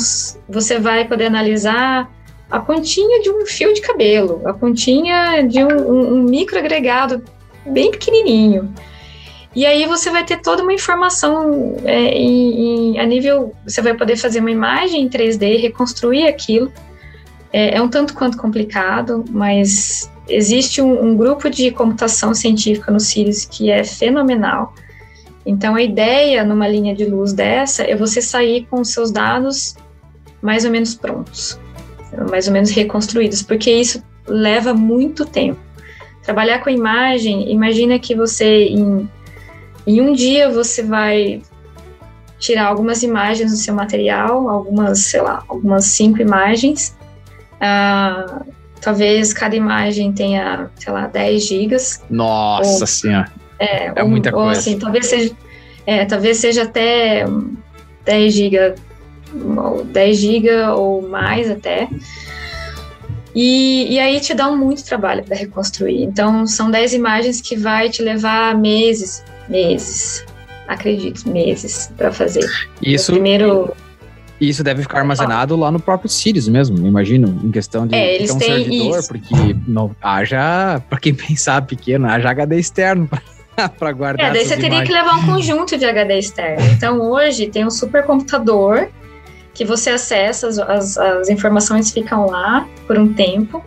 [0.49, 2.11] você vai poder analisar
[2.51, 7.23] a pontinha de um fio de cabelo, a pontinha de um, um, microagregado
[7.67, 8.73] bem pequenininho.
[9.55, 13.55] E aí você vai ter toda uma informação é, em, em, a nível.
[13.67, 16.73] Você vai poder fazer uma imagem em 3D, reconstruir aquilo.
[17.53, 22.99] É, é um tanto quanto complicado, mas existe um, um, grupo de computação científica no
[22.99, 24.75] CIRIS que é fenomenal.
[25.47, 29.77] Então, a ideia numa linha de luz dessa é você sair com os seus dados
[30.41, 31.59] mais ou menos prontos,
[32.31, 35.59] mais ou menos reconstruídos, porque isso leva muito tempo.
[36.23, 39.09] Trabalhar com imagem, imagina que você, em,
[39.87, 41.43] em um dia, você vai
[42.39, 46.95] tirar algumas imagens do seu material, algumas, sei lá, algumas cinco imagens.
[47.61, 48.43] Ah,
[48.83, 52.03] talvez cada imagem tenha, sei lá, 10 gigas.
[52.11, 53.33] Nossa ou, Senhora!
[53.59, 54.59] É, é muita ou, coisa.
[54.59, 55.35] Assim, talvez seja,
[55.87, 57.25] é, talvez seja até
[58.05, 58.75] 10 GB,
[59.93, 61.89] 10 GB ou mais até.
[63.35, 66.03] E, e aí te dá muito trabalho para reconstruir.
[66.03, 70.25] Então, são 10 imagens que vai te levar meses, meses,
[70.69, 72.49] acredito, meses para fazer.
[72.81, 73.13] Isso.
[73.13, 73.75] primeiro.
[74.41, 78.31] Isso deve ficar armazenado lá no próprio Sirius mesmo, imagino, em questão de é, eles
[78.31, 79.09] um servidor, isso.
[79.09, 83.23] porque não haja, para quem pensar pequeno, haja HD externo para
[83.97, 84.31] guardar.
[84.31, 86.65] É, daí você teria que levar um conjunto de HD externo.
[86.73, 88.89] Então hoje tem um supercomputador
[89.53, 93.65] que você acessa, as, as, as informações ficam lá por um tempo.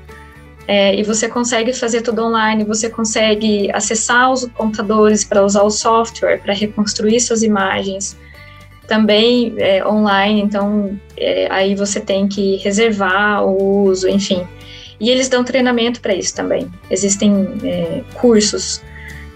[0.68, 5.70] É, e você consegue fazer tudo online, você consegue acessar os computadores para usar o
[5.70, 8.18] software para reconstruir suas imagens,
[8.86, 14.46] também é, online, então é, aí você tem que reservar o uso, enfim.
[15.00, 16.70] E eles dão treinamento para isso também.
[16.90, 18.82] Existem é, cursos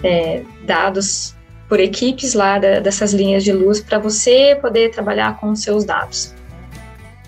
[0.03, 1.35] é, dados
[1.69, 5.85] por equipes lá da, dessas linhas de luz para você poder trabalhar com os seus
[5.85, 6.33] dados.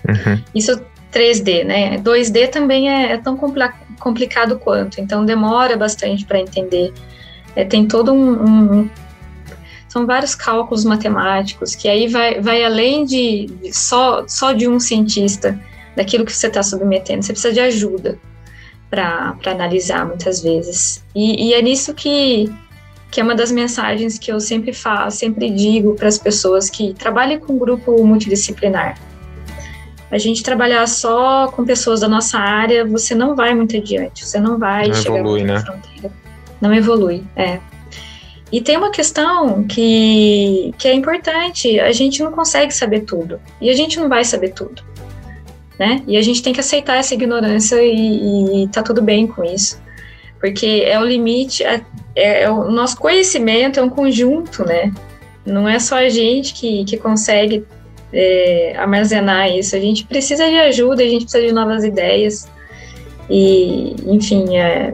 [0.06, 0.42] Uhum.
[0.54, 0.80] Isso
[1.12, 1.98] 3D, né?
[1.98, 3.62] 2D também é, é tão compl
[4.00, 6.92] complicado quanto, então demora bastante para entender.
[7.56, 8.90] É, tem todo um, um,
[9.88, 14.78] São vários cálculos matemáticos que aí vai, vai além de, de só, só de um
[14.78, 15.58] cientista
[15.96, 18.18] daquilo que você está submetendo, você precisa de ajuda
[18.90, 21.04] para analisar muitas vezes.
[21.14, 22.52] E, e é nisso que
[23.14, 26.92] que é uma das mensagens que eu sempre faço, sempre digo para as pessoas que
[26.94, 28.98] trabalhem com um grupo multidisciplinar.
[30.10, 34.40] A gente trabalhar só com pessoas da nossa área, você não vai muito adiante, você
[34.40, 35.60] não vai não chegar evolui, né?
[35.60, 36.10] fronteira.
[36.60, 37.60] Não evolui, é.
[38.50, 43.70] E tem uma questão que, que é importante, a gente não consegue saber tudo, e
[43.70, 44.82] a gente não vai saber tudo,
[45.78, 46.02] né?
[46.08, 49.84] E a gente tem que aceitar essa ignorância e, e tá tudo bem com isso
[50.44, 51.80] porque é o limite, é,
[52.14, 54.92] é, o nosso conhecimento é um conjunto, né?
[55.44, 57.64] Não é só a gente que, que consegue
[58.12, 62.48] é, armazenar isso, a gente precisa de ajuda, a gente precisa de novas ideias,
[63.28, 64.92] e, enfim, é,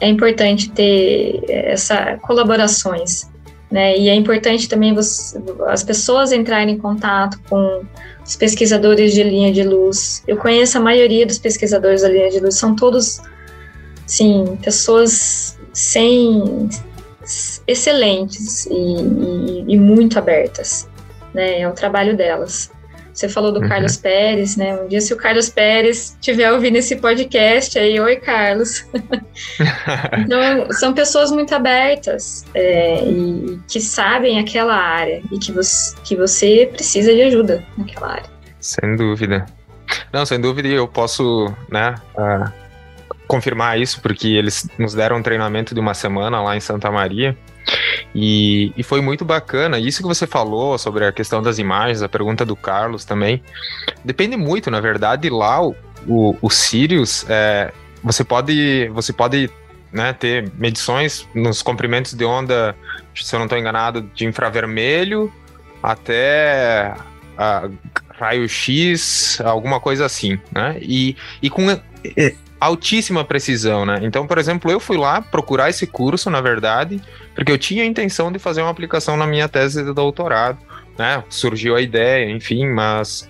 [0.00, 3.30] é importante ter essas colaborações,
[3.70, 3.96] né?
[3.96, 7.82] E é importante também você, as pessoas entrarem em contato com
[8.24, 10.22] os pesquisadores de linha de luz.
[10.26, 13.20] Eu conheço a maioria dos pesquisadores da linha de luz, são todos
[14.06, 16.68] sim, pessoas sem
[17.66, 20.88] excelentes e, e, e, muito abertas,
[21.34, 21.60] né?
[21.60, 22.70] É o trabalho delas.
[23.12, 23.68] Você falou do uhum.
[23.68, 24.76] Carlos Pérez, né?
[24.76, 28.84] Um dia, se o Carlos Pérez estiver ouvindo esse podcast aí, oi, Carlos.
[30.18, 36.16] então, são pessoas muito abertas é, e que sabem aquela área e que você, que
[36.16, 38.30] você precisa de ajuda naquela área.
[38.58, 39.46] Sem dúvida.
[40.12, 42.63] Não, sem dúvida, eu posso, né, uh,
[43.34, 47.36] confirmar isso, porque eles nos deram um treinamento de uma semana lá em Santa Maria.
[48.14, 49.76] E, e, foi muito bacana.
[49.76, 53.42] Isso que você falou sobre a questão das imagens, a pergunta do Carlos também,
[54.04, 55.74] depende muito, na verdade, lá o,
[56.06, 57.72] o, o Sirius, é,
[58.04, 59.50] você pode, você pode
[59.90, 62.76] né, ter medições nos comprimentos de onda,
[63.16, 65.32] se eu não estou enganado, de infravermelho
[65.82, 66.94] até
[68.10, 70.76] raio-x, alguma coisa assim, né?
[70.80, 71.80] E, e com é,
[72.64, 74.00] altíssima precisão, né?
[74.02, 77.00] Então, por exemplo, eu fui lá procurar esse curso, na verdade,
[77.34, 80.58] porque eu tinha a intenção de fazer uma aplicação na minha tese de doutorado,
[80.98, 81.22] né?
[81.28, 83.28] Surgiu a ideia, enfim, mas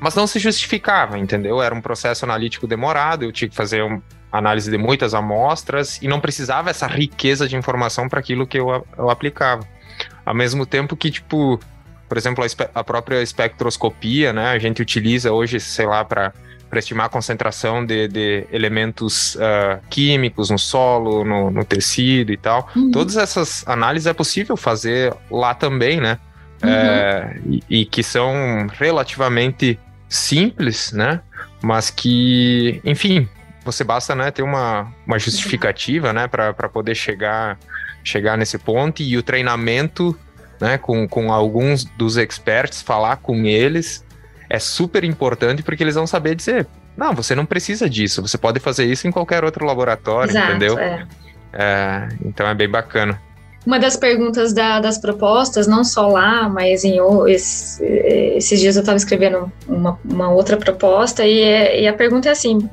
[0.00, 1.60] mas não se justificava, entendeu?
[1.60, 6.06] Era um processo analítico demorado, eu tinha que fazer uma análise de muitas amostras e
[6.06, 9.66] não precisava essa riqueza de informação para aquilo que eu, eu aplicava.
[10.24, 11.58] Ao mesmo tempo que, tipo,
[12.08, 14.50] por exemplo, a, a própria espectroscopia, né?
[14.50, 16.32] A gente utiliza hoje, sei lá, para
[16.68, 22.36] para estimar a concentração de, de elementos uh, químicos no solo, no, no, tecido e
[22.36, 22.68] tal.
[22.76, 22.90] Uhum.
[22.90, 26.18] Todas essas análises é possível fazer lá também, né?
[26.62, 26.68] Uhum.
[26.68, 29.78] É, e, e, que são relativamente
[30.08, 31.20] simples, né?
[31.62, 33.28] Mas que, enfim,
[33.64, 36.26] você basta né, ter uma, uma justificativa, né?
[36.26, 37.58] Para poder chegar,
[38.04, 40.18] chegar nesse ponto e o treinamento,
[40.60, 40.76] né?
[40.76, 44.04] Com, com alguns dos experts, falar com eles
[44.48, 48.60] é super importante porque eles vão saber dizer: não, você não precisa disso, você pode
[48.60, 50.78] fazer isso em qualquer outro laboratório, Exato, entendeu?
[50.78, 51.06] É.
[51.52, 53.20] É, então é bem bacana.
[53.66, 58.80] Uma das perguntas da, das propostas, não só lá, mas em esse, esses dias eu
[58.80, 62.68] estava escrevendo uma, uma, outra proposta e, e, a pergunta é assim: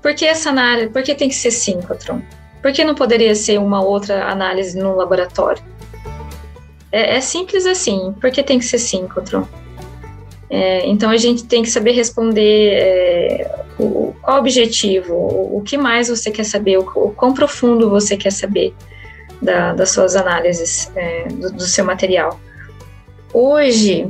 [0.00, 0.90] por que essa análise?
[0.90, 2.20] Por que tem que ser síncrotron?
[2.62, 5.62] Por que não poderia ser uma outra análise no laboratório?
[6.92, 8.14] É, é simples assim.
[8.20, 9.46] Por que tem que ser síncrotron?
[10.50, 15.76] É, então a gente tem que saber responder é, o, qual objetivo, o, o, que
[15.76, 18.74] mais você quer saber, o, o quão profundo você quer saber
[19.42, 22.40] da, das suas análises, é, do, do, seu material.
[23.32, 24.08] Hoje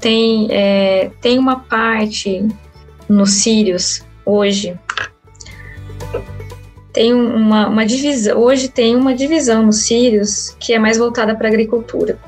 [0.00, 2.46] tem, é, tem uma parte
[3.06, 4.78] no Sirius, hoje,
[6.94, 11.46] tem uma, uma divisão, hoje tem uma divisão no Sirius que é mais voltada para
[11.46, 12.18] a agricultura.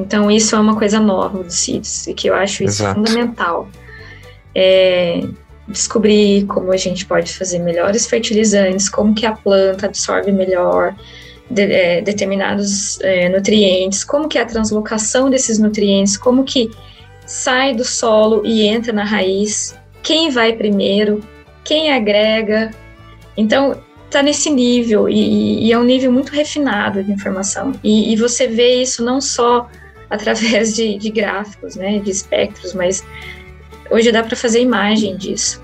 [0.00, 2.94] Então, isso é uma coisa nova dos CIDs e que eu acho isso Exato.
[2.94, 3.68] fundamental.
[4.54, 5.22] É,
[5.68, 10.94] descobrir como a gente pode fazer melhores fertilizantes, como que a planta absorve melhor
[11.50, 16.70] de, é, determinados é, nutrientes, como que é a translocação desses nutrientes, como que
[17.26, 21.20] sai do solo e entra na raiz, quem vai primeiro,
[21.62, 22.70] quem agrega.
[23.36, 27.72] Então, está nesse nível e, e, é um nível muito refinado de informação.
[27.82, 29.68] E, e você vê isso não só
[30.10, 33.04] através de, de gráficos, né, de espectros, mas
[33.90, 35.62] hoje dá para fazer imagem disso.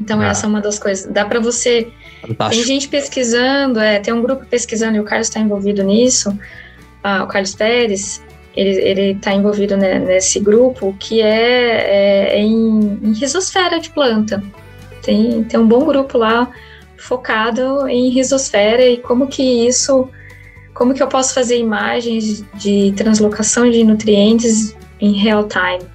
[0.00, 0.28] Então ah.
[0.28, 1.10] essa é uma das coisas.
[1.12, 1.88] Dá para você.
[2.20, 2.50] Fantástico.
[2.50, 6.36] Tem gente pesquisando, é, tem um grupo pesquisando e o Carlos está envolvido nisso.
[7.02, 8.22] Ah, o Carlos Pérez,
[8.54, 14.42] ele está envolvido né, nesse grupo que é, é, é em, em, risosfera de planta.
[15.02, 16.50] Tem, tem um bom grupo lá
[16.96, 20.08] focado em risosfera e como que isso
[20.78, 25.90] como que eu posso fazer imagens de translocação de nutrientes em real time?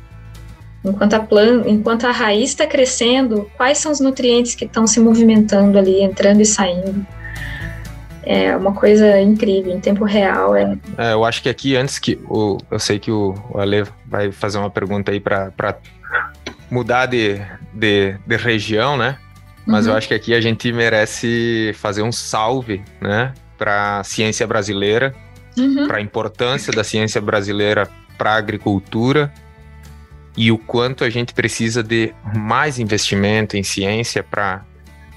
[0.84, 5.00] Enquanto a, planta, enquanto a raiz está crescendo, quais são os nutrientes que estão se
[5.00, 7.08] movimentando ali, entrando e saindo?
[8.24, 10.54] É uma coisa incrível, em tempo real.
[10.54, 10.78] É...
[10.98, 12.20] é eu acho que aqui, antes que.
[12.28, 15.78] O, eu sei que o, o Ale vai fazer uma pergunta aí para
[16.70, 17.40] mudar de,
[17.74, 19.18] de, de, região, né?
[19.66, 19.94] Mas uhum.
[19.94, 23.34] eu acho que aqui a gente merece fazer um salve, né?
[23.58, 25.16] Para a ciência brasileira,
[25.58, 25.88] uhum.
[25.88, 29.34] para a importância da ciência brasileira para a agricultura
[30.36, 34.66] e o quanto a gente precisa de mais investimento em ciência para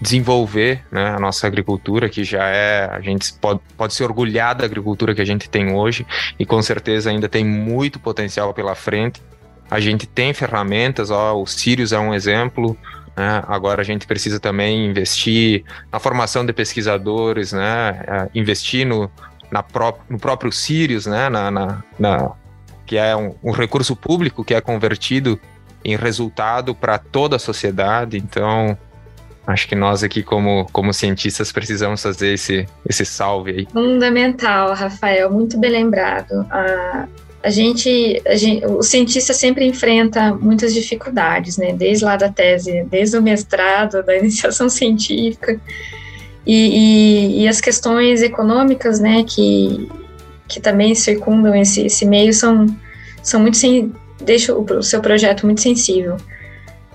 [0.00, 4.64] desenvolver né, a nossa agricultura, que já é, a gente pode, pode se orgulhar da
[4.64, 6.06] agricultura que a gente tem hoje
[6.38, 9.22] e com certeza ainda tem muito potencial pela frente.
[9.70, 12.76] A gente tem ferramentas, ó, o Sirius é um exemplo,
[13.16, 13.42] né?
[13.48, 18.04] Agora a gente precisa também investir na formação de pesquisadores, né?
[18.06, 19.10] É, investir no,
[19.50, 21.28] na pró no próprio Sirius, né?
[21.28, 22.32] Na, na, na
[22.84, 25.40] que é um, um, recurso público que é convertido
[25.84, 28.18] em resultado para toda a sociedade.
[28.18, 28.76] Então,
[29.46, 33.68] acho que nós aqui, como, como cientistas, precisamos fazer esse, esse salve aí.
[33.72, 36.46] Fundamental, Rafael, muito bem lembrado.
[36.50, 37.06] A,
[37.46, 41.72] a gente, a gente, o cientista sempre enfrenta muitas dificuldades, né?
[41.72, 45.60] Desde lá da tese, desde o mestrado, da iniciação científica,
[46.44, 49.22] e, e, e as questões econômicas, né?
[49.22, 49.88] Que,
[50.48, 52.66] que também circundam esse, esse meio são,
[53.22, 56.16] são muito o, o seu projeto muito sensível.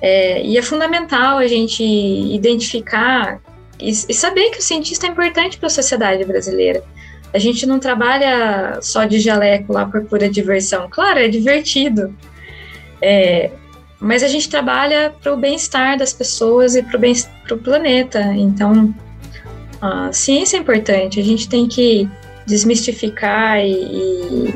[0.02, 3.40] É, e é fundamental a gente identificar
[3.80, 6.84] e, e saber que o cientista é importante para a sociedade brasileira.
[7.34, 10.88] A gente não trabalha só de jaleco lá por pura diversão.
[10.90, 12.14] Claro, é divertido.
[13.02, 13.52] É,
[14.00, 18.20] mas a gente trabalha para o bem-estar das pessoas e para o planeta.
[18.36, 18.94] Então,
[19.82, 21.20] a ciência é importante.
[21.20, 22.10] A gente tem que
[22.46, 24.56] desmistificar e, e,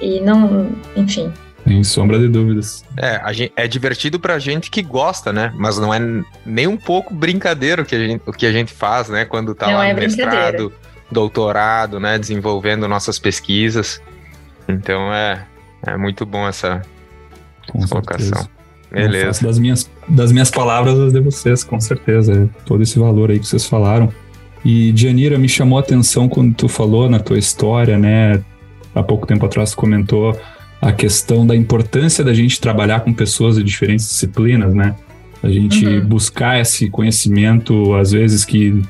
[0.00, 1.32] e não, enfim,
[1.66, 2.84] sem sombra de dúvidas.
[2.96, 5.52] É, gente, é divertido pra gente que gosta, né?
[5.56, 6.00] Mas não é
[6.44, 9.24] nem um pouco brincadeiro que a gente, o que a gente faz, né?
[9.24, 10.72] Quando tá não lá no é mestrado,
[11.12, 12.18] doutorado, né?
[12.18, 14.00] Desenvolvendo nossas pesquisas.
[14.68, 15.46] Então é,
[15.86, 16.82] é muito bom essa
[17.68, 18.26] com colocação.
[18.26, 18.62] Certeza.
[18.90, 19.46] Beleza.
[19.46, 22.32] Das minhas, das minhas palavras as de vocês, com certeza.
[22.32, 24.12] É todo esse valor aí que vocês falaram.
[24.64, 28.42] E, Dianira, me chamou a atenção quando tu falou na tua história, né?
[28.94, 30.38] Há pouco tempo atrás tu comentou
[30.80, 34.94] a questão da importância da gente trabalhar com pessoas de diferentes disciplinas, né?
[35.42, 36.06] A gente uhum.
[36.06, 38.80] buscar esse conhecimento, às vezes que,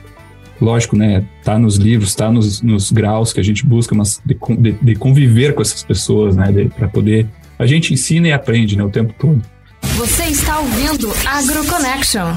[0.63, 4.39] lógico, né, tá nos livros, tá nos, nos graus que a gente busca, mas de,
[4.59, 6.47] de, de conviver com essas pessoas, né,
[6.77, 9.43] para poder a gente ensina e aprende, né, o tempo todo.
[9.97, 12.35] Você está ouvindo AgroConnection.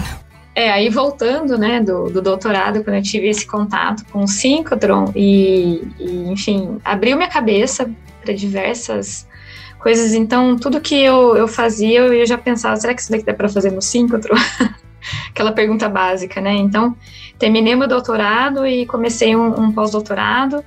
[0.53, 5.11] É, aí voltando, né, do, do, doutorado, quando eu tive esse contato com o síncrotron
[5.15, 7.89] e, e enfim, abriu minha cabeça
[8.23, 9.27] para diversas
[9.79, 10.13] coisas.
[10.13, 13.49] Então, tudo que eu, eu fazia, eu já pensava, será que isso daqui dá para
[13.49, 14.33] fazer no síncrotro?
[15.29, 16.53] Aquela pergunta básica, né?
[16.53, 16.95] Então,
[17.37, 20.63] terminei meu doutorado e comecei um, um pós-doutorado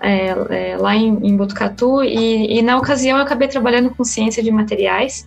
[0.00, 4.42] é, é, lá em, em Botucatu e, e, na ocasião eu acabei trabalhando com ciência
[4.42, 5.26] de materiais.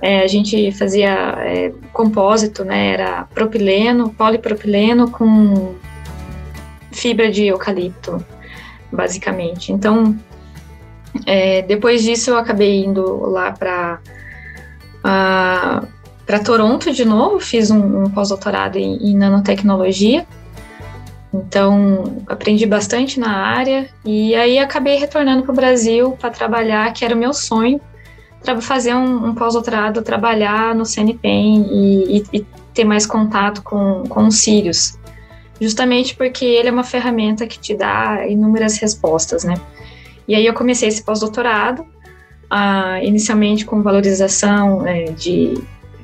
[0.00, 2.92] É, a gente fazia é, compósito, né?
[2.92, 5.74] Era propileno, polipropileno com
[6.92, 8.24] fibra de eucalipto,
[8.92, 9.72] basicamente.
[9.72, 10.16] Então,
[11.26, 14.00] é, depois disso, eu acabei indo lá para
[15.04, 15.86] uh,
[16.26, 20.26] para Toronto de novo, fiz um, um pós-doutorado em, em, nanotecnologia.
[21.32, 27.04] Então, aprendi bastante na área e aí acabei retornando para o Brasil para trabalhar, que
[27.04, 27.80] era o meu sonho,
[28.42, 34.04] para fazer um, um pós-doutorado, trabalhar no CNPEM e, e, e, ter mais contato com,
[34.08, 34.98] com os Sirius,
[35.60, 39.54] justamente porque ele é uma ferramenta que te dá inúmeras respostas, né?
[40.26, 45.54] E aí eu comecei esse pós-doutorado, uh, inicialmente com valorização é, de,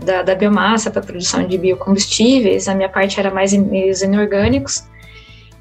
[0.04, 4.84] da, da biomassa para produção de biocombustíveis, a minha parte era mais em meios inorgânicos.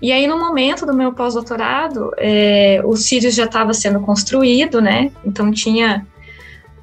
[0.01, 5.11] E aí, no momento do meu pós-doutorado, é, o Sirius já estava sendo construído, né?
[5.25, 6.05] Então, tinha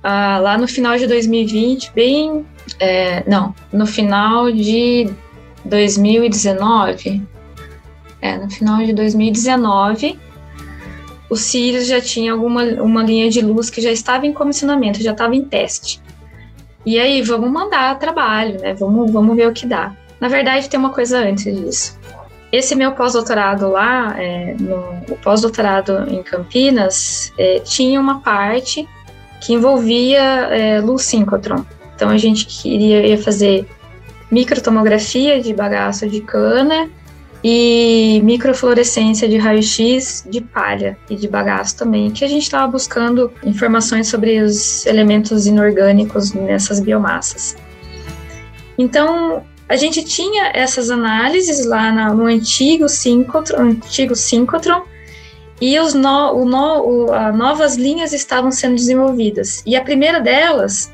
[0.05, 2.45] uh, lá no final de 2020, bem.
[2.79, 5.11] É, não, no final de
[5.65, 7.23] 2019.
[8.21, 10.19] É, no final de 2019,
[11.31, 15.13] o Sirius já tinha alguma uma linha de luz que já estava em comissionamento, já
[15.13, 16.01] estava em teste.
[16.87, 18.73] E aí, vamos mandar trabalho, né?
[18.73, 19.93] Vamos, vamos ver o que dá.
[20.21, 21.99] Na verdade, tem uma coisa antes disso.
[22.53, 24.77] Esse meu pós-doutorado lá, é, no,
[25.13, 28.89] o pós-doutorado em Campinas, é, tinha uma parte
[29.41, 31.65] que envolvia é, luz síncrotron.
[31.97, 33.67] Então, a gente queria ia fazer
[34.31, 36.89] microtomografia de bagaço de cana
[37.49, 43.33] e microfluorescência de raio-x de palha e de bagaço também, que a gente estava buscando
[43.45, 47.57] informações sobre os elementos inorgânicos nessas biomassas.
[48.77, 54.83] Então, a gente tinha essas análises lá no antigo síncrotron, antigo síncrotron
[55.61, 59.63] e os no, o no, o, novas linhas estavam sendo desenvolvidas.
[59.65, 60.93] E a primeira delas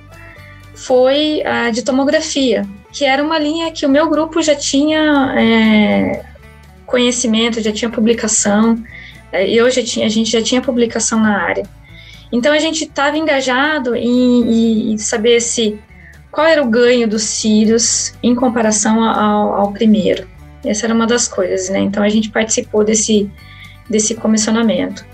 [0.75, 6.32] foi a de tomografia, que era uma linha que o meu grupo já tinha é,
[6.93, 8.84] conhecimento, já tinha publicação,
[9.32, 11.64] é, eu já tinha, a gente já tinha publicação na área.
[12.30, 15.78] Então a gente estava engajado em, em, saber se
[16.30, 20.28] qual era o ganho dos Sirius em comparação ao, ao, primeiro.
[20.64, 21.80] Essa era uma das coisas, né?
[21.80, 23.30] Então a gente participou desse,
[23.88, 25.05] desse comissionamento.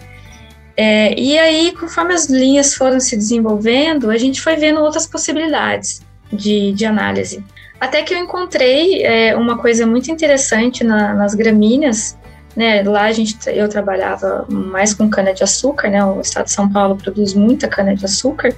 [0.77, 6.03] É, e aí, conforme as linhas foram se desenvolvendo, a gente foi vendo outras possibilidades
[6.33, 7.43] de, de análise.
[7.81, 12.19] Até que eu encontrei é, uma coisa muito interessante na, nas gramíneas,
[12.57, 12.83] né?
[12.83, 16.05] Lá a gente, eu trabalhava mais com cana de açúcar, né?
[16.05, 18.53] O estado de São Paulo produz muita cana de açúcar,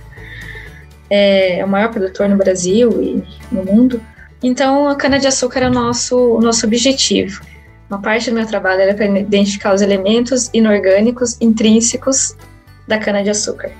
[1.10, 4.00] é, é o maior produtor no Brasil e no mundo.
[4.42, 7.44] Então a cana de açúcar é o nosso, o nosso objetivo.
[7.90, 12.36] Uma parte do meu trabalho era para identificar os elementos inorgânicos intrínsecos
[12.86, 13.70] da cana-de-açúcar.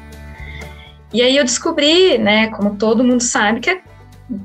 [1.13, 3.81] E aí eu descobri, né, como todo mundo sabe, que a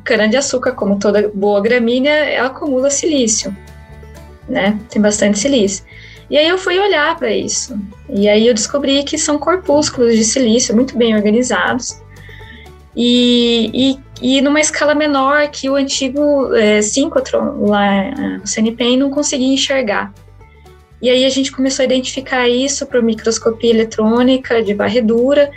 [0.03, 3.55] cana-de-açúcar, como toda boa gramínea, ela acumula silício,
[4.47, 4.79] né?
[4.89, 5.86] Tem bastante silício.
[6.29, 7.77] E aí eu fui olhar para isso.
[8.09, 12.01] E aí eu descobri que são corpúsculos de silício muito bem organizados.
[12.95, 19.11] E, e, e numa escala menor que o antigo é, síncrotron lá no CNPEM não
[19.11, 20.13] conseguia enxergar.
[21.01, 25.51] E aí a gente começou a identificar isso para microscopia eletrônica de varredura.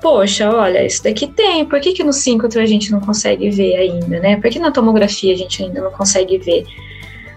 [0.00, 1.64] Poxa, olha, isso daqui tem.
[1.64, 4.36] Por que, que no síncrotron a gente não consegue ver ainda, né?
[4.36, 6.64] Por que na tomografia a gente ainda não consegue ver?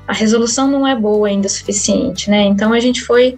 [0.08, 2.44] A resolução não é boa ainda o suficiente, né?
[2.44, 3.38] Então a gente foi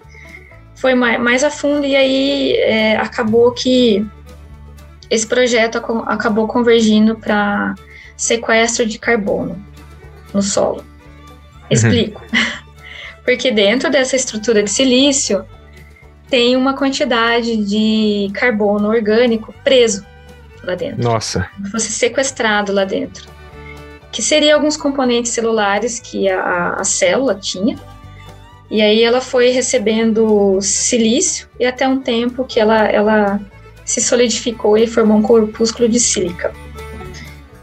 [0.74, 4.06] foi mais, mais a fundo e aí é, acabou que
[5.10, 7.74] esse projeto ac acabou convergindo para
[8.16, 9.56] sequestro de carbono
[10.32, 10.78] no solo.
[10.78, 11.66] Uhum.
[11.70, 12.22] Explico.
[12.32, 12.66] Uhum.
[13.24, 15.44] Porque dentro dessa estrutura de silício
[16.28, 20.04] tem uma quantidade de carbono orgânico preso
[20.62, 21.02] lá dentro.
[21.02, 21.48] Nossa.
[21.54, 23.28] Como fosse sequestrado lá dentro.
[24.10, 27.78] Que seria alguns componentes celulares que a, a célula tinha.
[28.70, 33.40] E aí ela foi recebendo silício e até um tempo que ela, ela
[33.84, 36.52] se solidificou e formou um corpúsculo de sílica.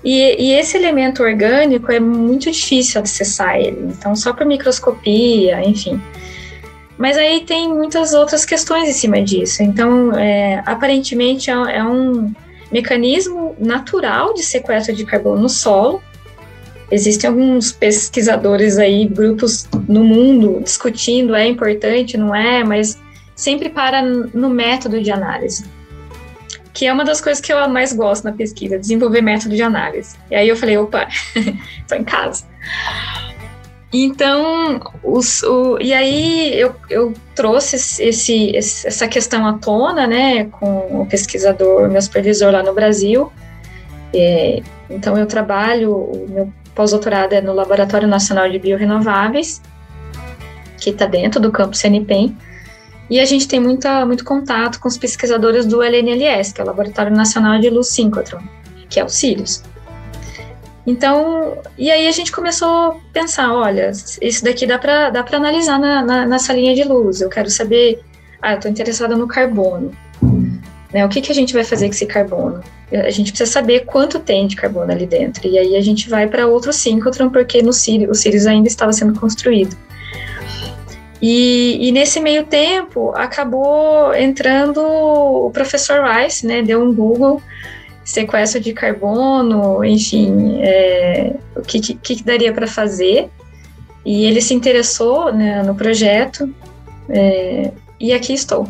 [0.04, 6.02] E, e, esse elemento orgânico é muito difícil acessar ele, então só por microscopia, enfim.
[6.98, 9.64] Mas aí tem muitas outras questões em cima disso.
[9.64, 12.34] Então, é, aparentemente é, é, um
[12.72, 16.02] mecanismo natural de sequestro de carbono no solo.
[16.92, 23.00] Existem alguns pesquisadores aí, grupos no mundo discutindo é importante, não é, mas
[23.36, 25.66] sempre para no método de análise
[26.74, 30.16] que é uma das coisas que eu mais gosto na pesquisa, desenvolver método de análise.
[30.32, 31.08] E aí eu falei, opa,
[31.80, 32.46] estou em casa.
[33.94, 40.46] Então, os, o, e aí eu, eu trouxe esse, esse, essa questão à tona, né,
[40.46, 43.32] com o pesquisador, meu supervisor lá no Brasil.
[44.12, 49.62] É, então, eu trabalho, o meu pós-doutorado é no Laboratório Nacional de Biorenováveis,
[50.80, 52.36] que está dentro do campus CNPEM.
[53.12, 56.68] E a gente tem muita, muito contato com os pesquisadores do LNLS, que é o
[56.68, 58.42] Laboratório Nacional de Luz Síncrotron,
[58.90, 59.62] que é o Sirius.
[60.86, 65.80] Então, e aí a gente começou a pensar, olha, isso daqui dá para dá analisar
[65.80, 67.22] na, na, nessa linha de luz.
[67.22, 68.02] Eu quero saber,
[68.42, 69.92] ah, estou interessada no carbono.
[70.94, 72.62] Né, o que, que a gente vai fazer com esse carbono?
[72.92, 75.48] A gente precisa saber quanto tem de carbono ali dentro.
[75.48, 78.94] E aí a gente vai para outro síncrotron, porque no Sirius, o Sirius ainda estava
[78.94, 79.76] sendo construído.
[81.26, 86.62] E, e, nesse meio tempo acabou entrando o professor Rice, né?
[86.62, 87.42] Deu um Google,
[88.04, 93.30] sequestro de carbono, enfim, é, o que, que, que daria para fazer.
[94.06, 96.54] E ele se interessou né, no projeto.
[97.10, 98.68] É, e aqui estou.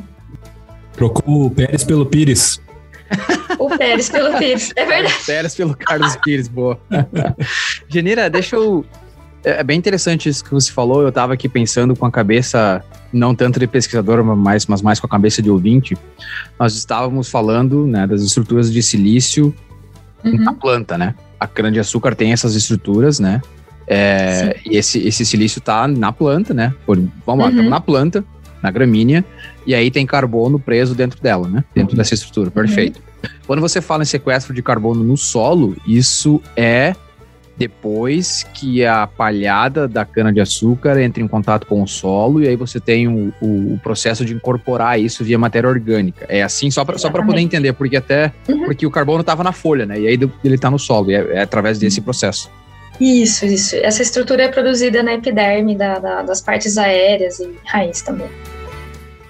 [0.94, 2.62] Trocou o Pérez pelo Pires.
[3.58, 5.16] O Pérez pelo Pires, é verdade.
[5.26, 6.80] Pérez pelo Carlos Pires, boa.
[7.88, 8.86] Genira, deixa eu
[9.44, 11.02] é, é bem interessante isso que você falou.
[11.02, 15.08] Eu estava aqui pensando com a cabeça, não tanto de pesquisador, mas, mas mais com
[15.08, 15.98] a cabeça de ouvinte.
[16.60, 19.54] Nós estávamos falando né, das estruturas de silício
[20.24, 20.38] uhum.
[20.38, 21.16] na planta, né?
[21.39, 23.41] A cana-de-açúcar tem essas estruturas, né?
[23.86, 26.74] É, e esse, esse silício está na planta, né?
[26.86, 27.64] Por, vamos uhum.
[27.64, 28.24] lá, na planta,
[28.62, 29.26] na gramínea,
[29.68, 31.66] e aí tem carbono preso dentro dela, né?
[31.76, 31.98] Dentro uhum.
[31.98, 32.98] dessa estrutura, perfeito.
[32.98, 33.30] Uhum.
[33.46, 36.96] Quando você fala em sequestro de carbono no solo, isso é
[37.58, 42.80] depois que a palhada da cana-de-açúcar entra em contato com o solo e aí você
[42.80, 46.26] tem o, o, o, processo de incorporar isso via matéria orgânica.
[46.28, 48.66] É assim, só para só poder entender, porque até uhum.
[48.66, 49.99] porque o carbono estava na folha, né?
[49.99, 52.06] E aí ele está no solo, e é, é através desse uhum.
[52.06, 52.49] processo.
[52.99, 53.76] Isso, isso.
[53.78, 58.30] Essa estrutura é produzida na epiderme da, da, das partes aéreas e raiz também.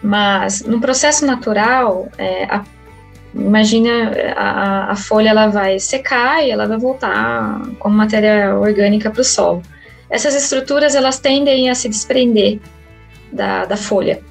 [0.02, 2.64] Mas no processo natural, é, a
[3.36, 9.22] Imagina a, a folha ela vai secar e ela vai voltar como matéria orgânica para
[9.22, 9.64] o solo.
[10.10, 12.60] Essas estruturas elas tendem a se desprender
[13.32, 14.22] da, da folha.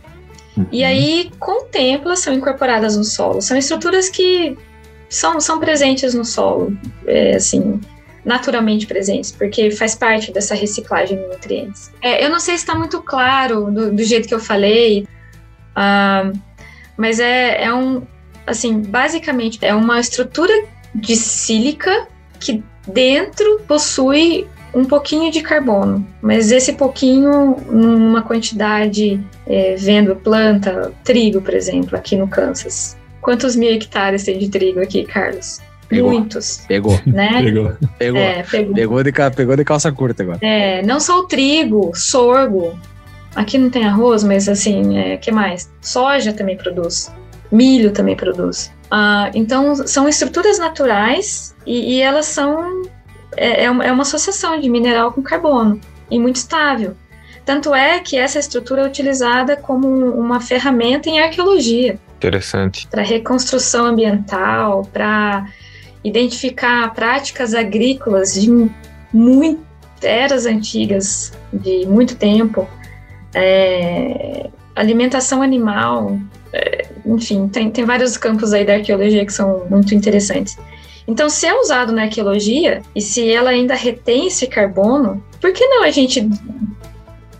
[0.57, 0.66] Uhum.
[0.70, 3.42] E aí, com o tempo, elas são incorporadas no solo.
[3.42, 4.57] São estruturas que
[5.09, 6.76] são, são presentes no solo,
[7.07, 7.80] é, assim,
[8.24, 11.90] naturalmente presentes, porque faz parte dessa reciclagem de nutrientes.
[12.00, 15.07] É, eu não sei se está muito claro do, do, jeito que eu falei,
[15.76, 16.38] uh,
[16.96, 18.07] mas é, é, um,
[18.47, 20.53] assim, basicamente é uma estrutura
[20.95, 22.07] de sílica
[22.38, 30.93] que dentro possui um pouquinho de carbono, mas esse pouquinho numa quantidade é, vendo planta,
[31.05, 32.97] trigo, por exemplo, aqui no Kansas.
[33.20, 35.61] Quantos mil hectares tem de trigo aqui, Carlos?
[35.88, 36.11] Pegou.
[36.11, 36.64] Muitos.
[36.66, 36.99] Pegou.
[37.07, 37.43] Né?
[37.43, 37.76] Pegou.
[37.99, 38.20] Pegou.
[38.20, 38.74] É, pegou.
[38.74, 40.38] Pegou, de, pegou de calça curta agora.
[40.40, 42.78] É, não só o trigo, sorgo.
[43.36, 45.70] Aqui não tem arroz, mas assim, é, que mais?
[45.80, 47.12] Soja também produz
[47.53, 48.72] milho também produz.
[48.86, 52.82] Uh, então, são estruturas naturais e, e elas são.
[53.34, 55.80] É, é, uma, é uma associação de mineral com carbono
[56.11, 56.94] e muito estável.
[57.44, 61.98] Tanto é que essa estrutura é utilizada como uma ferramenta em arqueologia.
[62.16, 62.86] Interessante.
[62.88, 65.46] Para reconstrução ambiental, para
[66.05, 68.70] identificar práticas agrícolas de
[69.12, 69.62] muito,
[70.03, 72.68] eras antigas, de muito tempo,
[73.34, 76.18] é, alimentação animal,
[76.53, 80.59] é, enfim, tem, tem vários campos aí da arqueologia que são muito interessantes.
[81.07, 85.66] Então, se é usado na arqueologia e se ela ainda retém esse carbono, por que
[85.66, 86.28] não a gente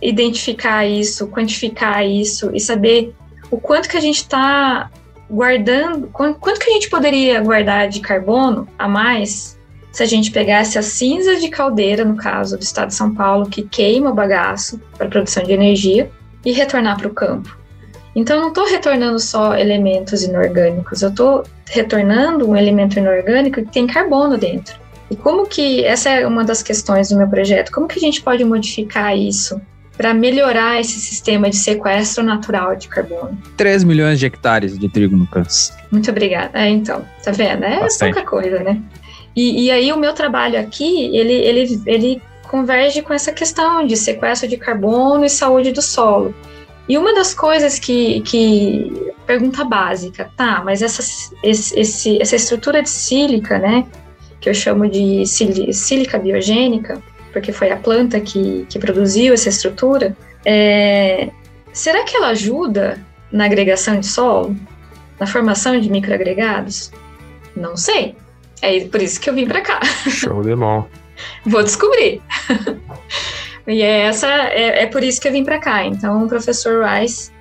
[0.01, 3.15] identificar isso, quantificar isso e saber
[3.49, 4.91] o quanto que a gente está
[5.29, 9.57] guardando, quanto, que a gente poderia guardar de carbono a mais
[9.91, 13.47] se a gente pegasse a cinza de caldeira, no caso do estado de São Paulo,
[13.47, 16.11] que queima o bagaço para produção de energia,
[16.45, 17.62] e retornar para o campo.
[18.15, 23.71] Então, eu não estou retornando só elementos inorgânicos, eu estou retornando um elemento inorgânico que
[23.71, 24.75] tem carbono dentro.
[25.09, 28.21] E como que, essa é uma das questões do meu projeto, como que a gente
[28.21, 29.59] pode modificar isso
[29.97, 33.37] para melhorar esse sistema de sequestro natural de carbono.
[33.57, 35.71] 3 milhões de hectares de trigo no Kansas.
[35.91, 36.49] Muito obrigada.
[36.59, 37.63] É, então, tá vendo?
[37.63, 38.13] É Bastante.
[38.13, 38.81] pouca coisa, né?
[39.35, 43.97] E, e, aí o meu trabalho aqui, ele, ele, ele converge com essa questão de
[43.97, 46.33] sequestro de carbono e saúde do solo.
[46.87, 51.01] E uma das coisas que, que pergunta básica, tá, mas essa,
[51.41, 53.85] esse, esse, essa estrutura de sílica, né,
[54.41, 60.15] que eu chamo de sílica biogênica, porque foi a planta que, que produziu essa estrutura,
[60.45, 61.29] é,
[61.71, 62.99] será que ela ajuda
[63.31, 64.55] na agregação de solo?
[65.19, 66.91] Na formação de microagregados?
[67.55, 68.15] Não sei.
[68.61, 69.79] É por isso que eu vim para cá.
[70.09, 70.87] Show de bola.
[71.45, 72.21] Vou descobrir.
[73.67, 75.85] e é essa é, é por isso que eu vim para cá.
[75.85, 77.31] Então, o professor Rice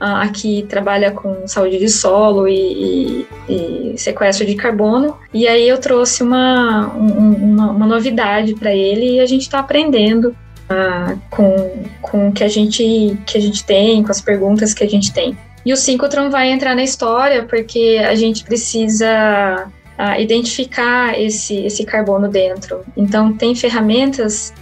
[0.00, 5.16] uh, aqui trabalha com saúde de solo e, e, e, sequestro de carbono.
[5.32, 9.58] E aí eu trouxe uma, um, uma, uma, novidade para ele e a gente está
[9.58, 10.36] aprendendo
[10.70, 14.84] uh, com, com o que a, gente, que a gente tem, com as perguntas que
[14.84, 15.36] a gente tem.
[15.64, 19.66] E o síncrotron vai entrar na história porque a gente precisa
[19.98, 22.84] uh, identificar esse, esse carbono dentro.
[22.96, 24.54] Então, tem ferramentas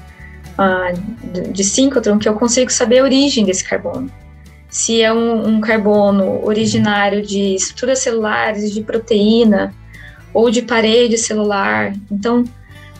[1.32, 4.10] de, de síncrotron que eu consigo saber a origem desse carbono
[4.74, 9.72] se é um, um carbono originário de estruturas celulares, de proteína
[10.32, 11.92] ou de parede celular.
[12.10, 12.42] Então,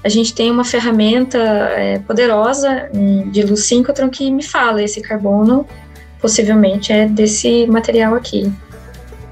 [0.05, 5.00] a gente tem uma ferramenta é, poderosa hum, de luz síncrotron que me fala esse
[5.00, 5.66] carbono
[6.20, 8.52] possivelmente é desse material aqui.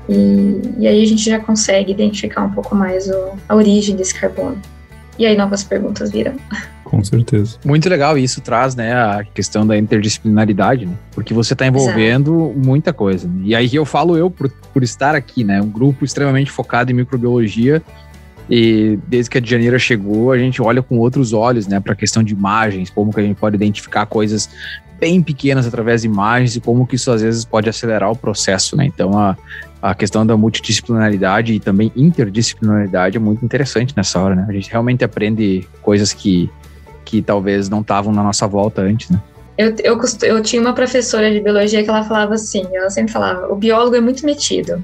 [0.09, 4.17] E, e aí a gente já consegue identificar um pouco mais o, a origem desse
[4.17, 4.61] carbono.
[5.17, 6.35] E aí novas perguntas viram.
[6.93, 7.57] Com certeza.
[7.65, 10.93] Muito legal, isso traz, né, a questão da interdisciplinaridade, né?
[11.13, 12.67] Porque você está envolvendo Exato.
[12.67, 13.27] muita coisa.
[13.27, 13.45] Né?
[13.45, 15.63] E aí eu falo eu por, por estar aqui, né?
[15.63, 17.83] Um grupo extremamente focado em microbiologia.
[18.51, 21.97] E desde que a Janeira chegou, a gente olha com outros olhos, né, para a
[21.97, 24.51] questão de imagens, como que a gente pode identificar coisas
[25.01, 28.77] bem pequenas através de imagens e como que isso às vezes pode acelerar o processo,
[28.77, 28.85] né?
[28.85, 29.35] Então a,
[29.81, 34.47] a questão da multidisciplinaridade e também interdisciplinaridade é muito interessante nessa hora, né?
[34.47, 36.51] A gente realmente aprende coisas que
[37.05, 39.21] que talvez não estavam na nossa volta antes, né?
[39.57, 43.53] Eu, eu, eu tinha uma professora de biologia que ela falava assim, ela sempre falava,
[43.53, 44.83] o biólogo é muito metido.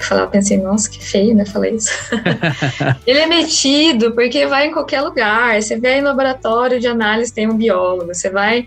[0.00, 1.44] Eu falava, pensei, nossa, que feio, né?
[1.44, 1.90] Falei isso.
[3.06, 5.60] ele é metido porque vai em qualquer lugar.
[5.60, 8.06] Você vai em laboratório de análise, tem um biólogo.
[8.06, 8.66] Você vai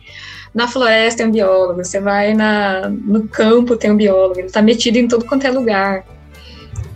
[0.54, 1.84] na floresta, tem um biólogo.
[1.84, 4.40] Você vai na, no campo, tem um biólogo.
[4.40, 6.06] Ele tá metido em todo quanto é lugar.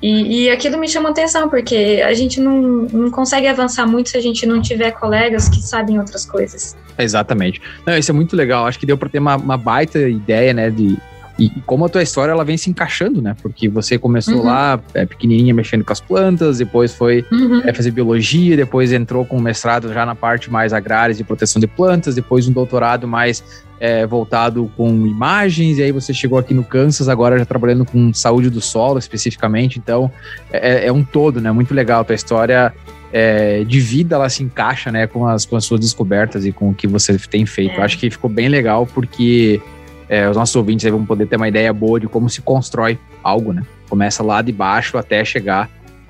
[0.02, 4.18] E, e aquilo me chama atenção, porque a gente não, não consegue avançar muito se
[4.18, 6.76] a gente não tiver colegas que sabem outras coisas.
[6.98, 7.62] Exatamente.
[7.86, 8.66] Não, isso é muito legal.
[8.66, 10.98] Acho que deu para ter uma, uma baita ideia, né, de,
[11.40, 13.36] e como a tua história ela vem se encaixando, né?
[13.42, 14.46] Porque você começou uhum.
[14.46, 17.62] lá é, pequenininha mexendo com as plantas, depois foi uhum.
[17.64, 21.68] é, fazer biologia, depois entrou com mestrado já na parte mais agrárias de proteção de
[21.68, 23.44] plantas, depois um doutorado mais
[23.80, 28.14] é, voltado com imagens, e aí você chegou aqui no Kansas, agora já trabalhando com
[28.14, 29.80] saúde do solo especificamente.
[29.80, 30.12] Então
[30.52, 31.52] é, é, é um todo, né?
[31.52, 32.74] Muito legal a tua história.
[33.12, 36.70] É, de vida ela se encaixa né, com, as, com as suas descobertas e com
[36.70, 37.72] o que você tem feito.
[37.74, 37.78] É.
[37.78, 39.62] Eu acho que ficou bem legal porque
[40.10, 43.00] é, os nossos ouvintes aí vão poder ter uma ideia boa de como se constrói
[43.24, 43.64] algo, né?
[43.90, 45.70] Começa lá de baixo até chegar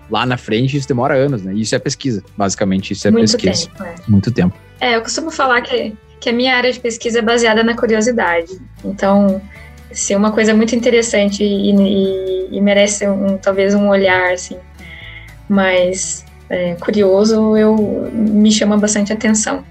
[0.09, 1.53] lá na frente, isso demora anos, né?
[1.53, 3.69] Isso é pesquisa, basicamente, isso é Muito pesquisa.
[3.69, 3.95] Tempo, é.
[4.07, 4.55] Muito tempo.
[4.79, 5.93] É, eu costumo falar que,
[6.27, 8.59] que a minha área de pesquisa é baseada na curiosidade.
[8.83, 9.41] Então,
[9.93, 14.57] se é uma coisa muito interessante e, e, e merece um, talvez um olhar, assim,
[15.47, 19.63] mais é, curioso, eu me chama bastante atenção.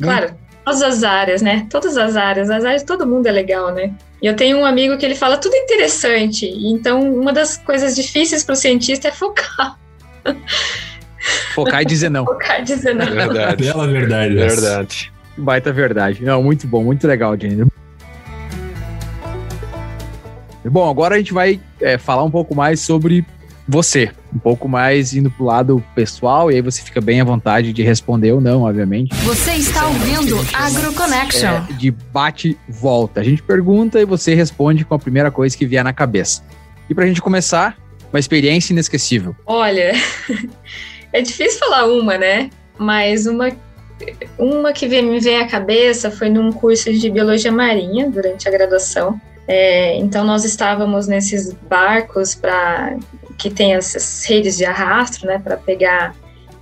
[0.00, 0.34] Claro,
[0.64, 1.66] todas as áreas, né?
[1.68, 3.92] Todas as áreas, as áreas, todo mundo é legal, né?
[4.22, 6.46] E eu tenho um amigo que ele fala tudo interessante.
[6.46, 9.78] Então, uma das coisas difíceis para o cientista é focar.
[11.54, 12.24] Focar e dizer não.
[12.26, 13.04] Focar e dizer não.
[13.04, 13.62] Verdade.
[13.62, 14.34] Bela verdade.
[14.34, 15.19] Verdade.
[15.36, 16.22] Baita verdade.
[16.22, 17.66] Não, muito bom, muito legal, Jenny.
[20.64, 23.24] Bom, agora a gente vai é, falar um pouco mais sobre
[23.66, 27.72] você, um pouco mais indo pro lado pessoal, e aí você fica bem à vontade
[27.72, 29.14] de responder ou não, obviamente.
[29.24, 31.48] Você está ouvindo AgroConnection.
[31.70, 33.20] É, de bate-volta.
[33.20, 36.44] A gente pergunta e você responde com a primeira coisa que vier na cabeça.
[36.88, 37.76] E pra gente começar,
[38.12, 39.36] uma experiência inesquecível.
[39.46, 39.92] Olha,
[41.12, 42.50] é difícil falar uma, né?
[42.76, 43.50] Mas uma,
[44.38, 49.20] uma que me veio à cabeça foi num curso de biologia marinha durante a graduação.
[49.46, 52.96] É, então nós estávamos nesses barcos para
[53.36, 56.14] que tem essas redes de arrasto, né, para pegar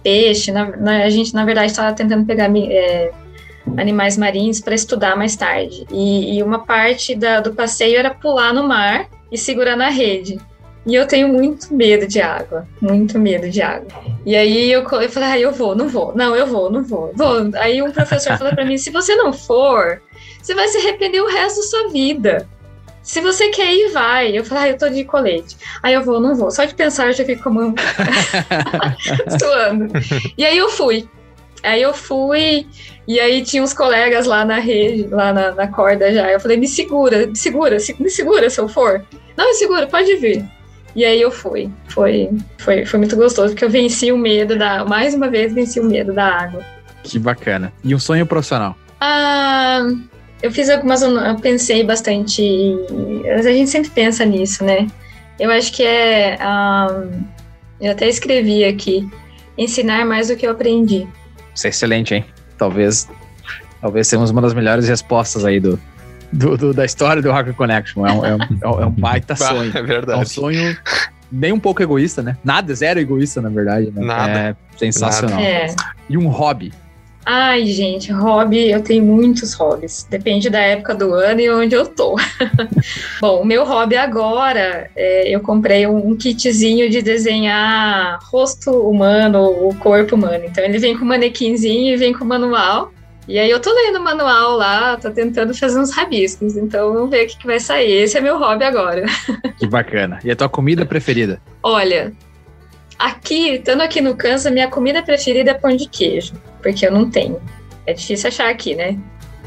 [0.03, 0.53] peixe.
[0.53, 3.11] Na, na, a gente na verdade estava tentando pegar é,
[3.77, 5.85] animais marinhos para estudar mais tarde.
[5.91, 10.39] E, e uma parte da, do passeio era pular no mar e segurar na rede.
[10.89, 13.89] E eu tenho muito medo de água, muito medo de água.
[14.25, 17.13] E aí eu, eu falei, ah, eu vou, não vou, não, eu vou, não vou,
[17.15, 17.51] vou.
[17.57, 20.01] Aí um professor falou para mim, se você não for,
[20.41, 22.49] você vai se arrepender o resto da sua vida.
[23.03, 24.37] Se você quer ir, vai.
[24.37, 25.59] Eu falei, ah, eu tô de colete.
[25.83, 26.51] Aí eu vou, não vou.
[26.51, 27.75] Só de pensar eu já fico como
[29.39, 29.93] suando.
[30.39, 31.07] E aí eu fui.
[31.63, 32.67] Aí eu fui,
[33.07, 36.31] e aí tinha uns colegas lá na rede, lá na, na corda já.
[36.31, 39.05] Eu falei, me segura, me segura, me segura se eu for.
[39.37, 40.49] Não, me segura, pode vir.
[40.95, 41.71] E aí eu fui.
[41.89, 44.85] Foi, foi, foi muito gostoso, porque eu venci o medo da.
[44.85, 46.65] Mais uma vez, venci o medo da água.
[47.03, 47.73] Que bacana.
[47.85, 48.77] E um sonho profissional?
[49.01, 49.87] Ah,
[50.43, 51.03] eu fiz algumas.
[51.03, 52.43] Eu pensei bastante.
[53.33, 54.87] A gente sempre pensa nisso, né?
[55.39, 56.39] Eu acho que é.
[56.41, 57.25] Um,
[57.81, 59.09] eu até escrevi aqui:
[59.57, 61.07] ensinar mais do que eu aprendi.
[61.55, 62.25] Isso é excelente, hein?
[62.57, 63.09] Talvez.
[63.81, 65.79] Talvez temos uma das melhores respostas aí do,
[66.33, 68.07] do, do, da história do Hacker Connection.
[68.07, 69.73] É um, é um, é um baita sonho.
[69.77, 70.19] É verdade.
[70.19, 70.77] É um sonho
[71.31, 72.37] nem um pouco egoísta, né?
[72.43, 73.91] Nada, zero egoísta, na verdade.
[73.95, 74.05] Né?
[74.05, 74.39] Nada.
[74.39, 75.39] É sensacional.
[75.39, 75.67] É.
[76.09, 76.73] E um hobby.
[77.31, 80.07] Ai, gente, hobby, eu tenho muitos hobbies.
[80.09, 82.17] Depende da época do ano e onde eu tô.
[83.21, 89.45] Bom, o meu hobby agora, é, eu comprei um, um kitzinho de desenhar rosto humano,
[89.45, 90.45] o corpo humano.
[90.47, 92.95] Então ele vem com manequinzinho e vem com manual.
[93.29, 97.11] E aí eu tô lendo o manual lá, tô tentando fazer uns rabiscos, então vamos
[97.11, 97.93] ver o que, que vai sair.
[97.93, 99.05] Esse é meu hobby agora.
[99.59, 100.19] Que bacana.
[100.25, 101.41] E a tua comida preferida?
[101.63, 102.13] Olha,
[102.99, 107.11] aqui, estando aqui no Kansas, minha comida preferida é pão de queijo, porque eu não
[107.11, 107.39] tenho.
[107.87, 108.97] É difícil achar aqui, né?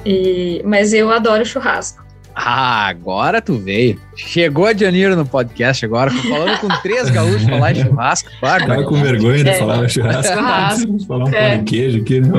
[0.06, 2.04] E, mas eu adoro churrasco.
[2.36, 4.00] Ah, agora tu veio.
[4.16, 8.30] Chegou a Janira no podcast agora, falando com três gaúchos falar em churrasco.
[8.40, 9.54] Tava com vergonha de É.
[9.56, 10.34] falar churrasco.
[10.34, 11.06] Churrasco.
[11.08, 11.50] falar um É.
[11.56, 12.30] pão de queijo aqui, né?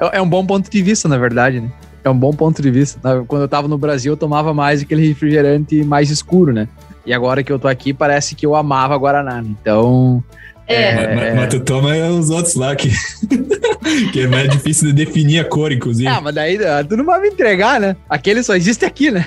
[0.00, 1.70] É, é um bom ponto de vista, na verdade, né?
[2.04, 3.00] É um bom ponto de vista.
[3.26, 6.68] Quando eu tava no Brasil, eu tomava mais aquele refrigerante mais escuro, né?
[7.04, 9.42] E agora que eu tô aqui, parece que eu amava Guaraná.
[9.42, 9.48] né?
[9.60, 10.22] Então,
[10.66, 12.90] É, Mas, mas- mas tu toma os outros lá que,
[14.12, 16.06] que é mais difícil de definir a cor, inclusive.
[16.06, 17.96] ah, mas daí ah, tu não vai me entregar, né?
[18.08, 19.24] Aquele só existe aqui, né?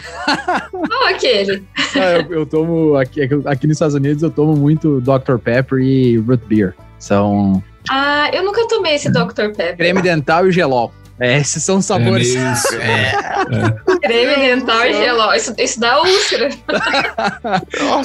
[0.72, 1.64] qual aquele?
[1.96, 5.38] Ah, eu, eu tomo, aqui, aqui nos Estados Unidos, eu tomo muito Dr.
[5.44, 6.74] Pepper e Root Beer.
[7.00, 9.50] São Ah, eu nunca tomei esse Dr.
[9.56, 9.78] Pepper.
[9.78, 10.94] creme dental e gelol.
[11.20, 12.36] É, esses são sabores.
[12.36, 12.68] É isso.
[12.82, 13.98] É.
[14.08, 15.34] Creme dental e geló.
[15.34, 16.50] Isso, isso dá úlcera.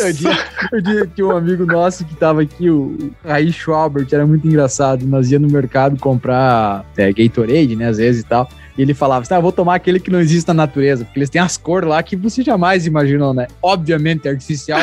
[0.00, 0.38] Eu tinha,
[0.72, 5.06] eu tinha- tinha um amigo nosso que tava aqui, o Raí Schwabert, era muito engraçado.
[5.06, 8.48] Nós ia no mercado comprar é, Gatorade, né, às vezes e tal.
[8.76, 11.30] E ele falava assim: ah, vou tomar aquele que não existe na natureza, porque eles
[11.30, 13.46] têm as cores lá que você jamais imaginou, né?
[13.62, 14.80] Obviamente artificial,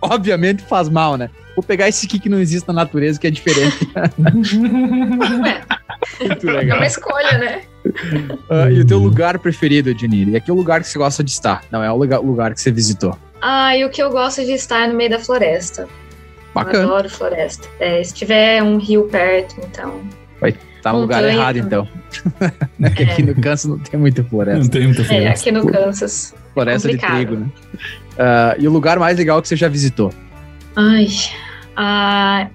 [0.00, 1.30] obviamente faz mal, né?
[1.58, 3.78] Vou pegar esse aqui que não existe na natureza, que é diferente.
[6.20, 6.78] muito É legal.
[6.78, 7.62] uma escolha, né?
[8.48, 10.30] Ah, e o teu lugar preferido, Janine?
[10.32, 12.26] E aqui é o lugar que você gosta de estar, não é o lugar, o
[12.26, 13.18] lugar que você visitou.
[13.42, 15.82] Ah, e o que eu gosto de estar é no meio da floresta.
[15.82, 15.88] Eu
[16.54, 16.84] Bacana.
[16.84, 17.66] adoro floresta.
[17.80, 20.00] É, se tiver um rio perto, então.
[20.80, 21.88] Tá no lugar errado, então.
[22.78, 24.60] Porque aqui no Kansas não tem muita floresta.
[24.62, 25.40] Não tem muita É, floresta.
[25.40, 26.34] aqui no Kansas.
[26.54, 27.16] Floresta de complicado.
[27.16, 27.46] trigo, né?
[28.16, 30.14] Ah, e o lugar mais legal que você já visitou?
[30.76, 31.08] Ai.
[31.80, 32.48] Ah,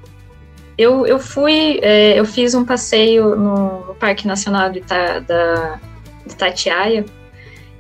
[0.77, 1.79] eu, eu fui.
[1.81, 5.79] é, eu fiz um passeio no, Parque Nacional de, Ita, da,
[6.25, 7.05] de Itatiaia.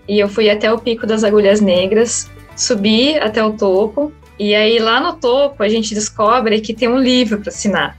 [0.07, 4.13] E eu fui até o Pico das Agulhas Negras, subi até o topo.
[4.39, 7.97] E aí lá no topo a gente descobre que tem um livro para assinar.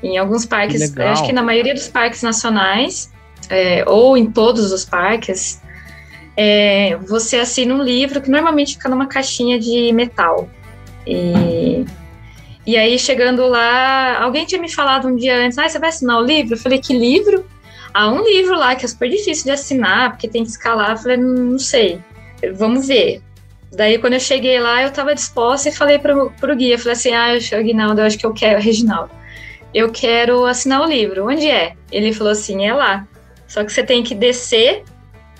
[0.00, 3.10] Em alguns parques, acho que na maioria dos parques nacionais,
[3.50, 5.60] é, ou em todos os parques,
[6.36, 10.48] é, você assina um livro que normalmente fica numa caixinha de metal.
[11.04, 11.84] E,
[12.66, 16.18] e aí, chegando lá, alguém tinha me falado um dia antes, ah, você vai assinar
[16.18, 16.54] o livro?
[16.54, 17.44] Eu falei, que livro?
[17.92, 20.92] Ah, um livro lá que é super difícil de assinar, porque tem que escalar.
[20.92, 22.00] Eu falei, não, não sei.
[22.54, 23.22] vamos ver.
[23.70, 27.12] Daí, quando eu cheguei lá, eu estava disposta e falei pro, pro guia, falei assim,
[27.12, 29.10] ah, Aguinaldo, eu acho que eu quero, Reginaldo,
[29.74, 31.74] eu quero assinar o livro, onde é?
[31.90, 33.06] Ele falou assim, é lá,
[33.48, 34.84] só que você tem que descer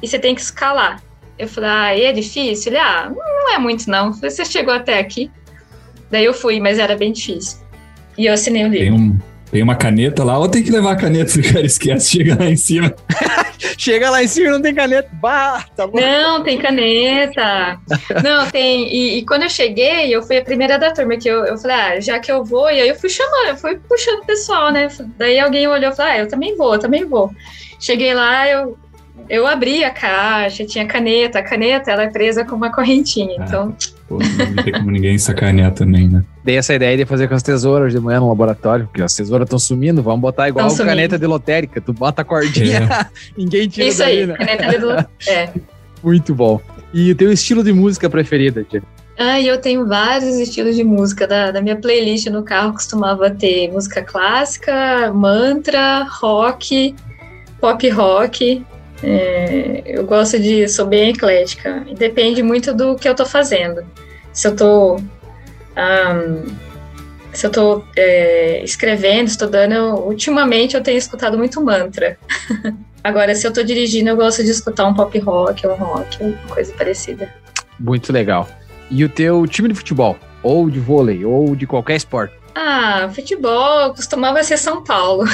[0.03, 1.01] e você tem que escalar.
[1.39, 2.73] Eu falei, ah, é difícil?
[2.73, 5.31] Ele, ah, não é muito não, você chegou até aqui.
[6.15, 7.59] Daí eu fui, mas era bem difícil.
[8.17, 8.85] E eu assinei o livro.
[8.85, 9.19] Tem, um,
[9.51, 12.37] tem uma caneta lá, ou tem que levar a caneta se o cara esquece, chega
[12.39, 12.95] lá em cima.
[13.77, 15.09] Chega lá em cima não tem caneta.
[15.15, 15.99] Bah, tá bom.
[15.99, 17.81] Não, tem caneta.
[18.23, 18.87] não, tem.
[18.95, 21.77] E, e, quando eu cheguei, eu fui a primeira da turma que eu, eu falei,
[21.77, 24.71] ah, já que eu vou, e aí eu fui chamando, eu fui puxando o pessoal,
[24.71, 24.87] né?
[25.19, 27.29] Daí alguém olhou e falou, ah, eu também vou, eu também vou.
[27.81, 28.79] Cheguei lá, eu,
[29.29, 31.41] eu abri a caixa, tinha caneta.
[31.41, 33.45] A caneta, ela é presa com uma correntinha, ah.
[33.45, 33.77] então...
[34.09, 36.23] Pô, não tem como ninguém sacanear também, né?
[36.45, 39.47] Dei essa ideia de fazer com as tesouras de manhã no laboratório, porque as tesouras
[39.47, 41.81] estão sumindo, vamos botar igual a caneta de lotérica.
[41.81, 43.07] Tu bota a cordinha, é.
[43.37, 44.37] ninguém tira Isso daí, aí, né?
[44.37, 45.11] caneta de lotérica.
[45.27, 45.51] É.
[46.03, 46.61] Muito bom.
[46.93, 48.83] E o teu estilo de música preferida, Tia?
[49.19, 51.27] Ah, eu tenho vários estilos de música.
[51.27, 56.95] Da, da minha playlist no carro costumava ter música clássica, mantra, rock,
[57.61, 58.65] pop rock.
[59.05, 60.69] É, eu gosto de.
[60.69, 61.85] sou bem eclética.
[61.97, 63.85] Depende muito do que eu tô fazendo.
[64.33, 64.97] Se eu tô.
[64.97, 66.65] Um,
[67.33, 72.17] se eu tô é, escrevendo, estudando, eu, ultimamente eu tenho escutado muito mantra.
[73.03, 76.73] Agora, se eu tô dirigindo, eu gosto de escutar um pop rock, um rock, coisa
[76.73, 77.29] parecida.
[77.79, 78.49] Muito legal.
[78.91, 80.17] E o teu time de futebol?
[80.43, 82.35] Ou de vôlei, ou de qualquer esporte?
[82.55, 85.25] Ah, futebol costumava ser São Paulo.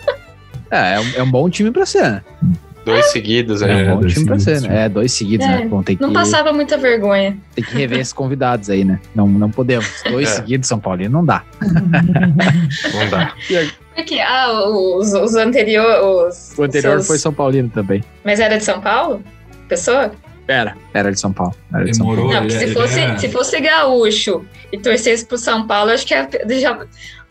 [0.70, 2.22] é, é um, é um bom time pra ser, né?
[2.84, 3.86] Dois seguidos, né?
[3.86, 4.84] É, um bom time pra ser, né?
[4.84, 5.66] É, dois seguidos, é, né?
[5.66, 7.36] Bom, tem não passava muita vergonha.
[7.54, 8.98] Tem que rever esses convidados aí, né?
[9.14, 9.86] Não, não podemos.
[10.10, 10.34] Dois é.
[10.36, 11.44] seguidos, São Paulo, não dá.
[11.62, 13.34] não dá.
[13.94, 16.54] Porque, ah, os, os anteriores.
[16.56, 17.06] O anterior seus...
[17.06, 18.02] foi São Paulino também.
[18.24, 19.22] Mas era de São Paulo?
[19.68, 20.12] Pessoa?
[20.48, 21.54] Era, era de São Paulo.
[21.72, 22.48] Era de Demorou, São Paulo.
[22.48, 26.14] Não, porque se fosse, se fosse gaúcho e torcesse pro São Paulo, acho que
[26.60, 26.86] já,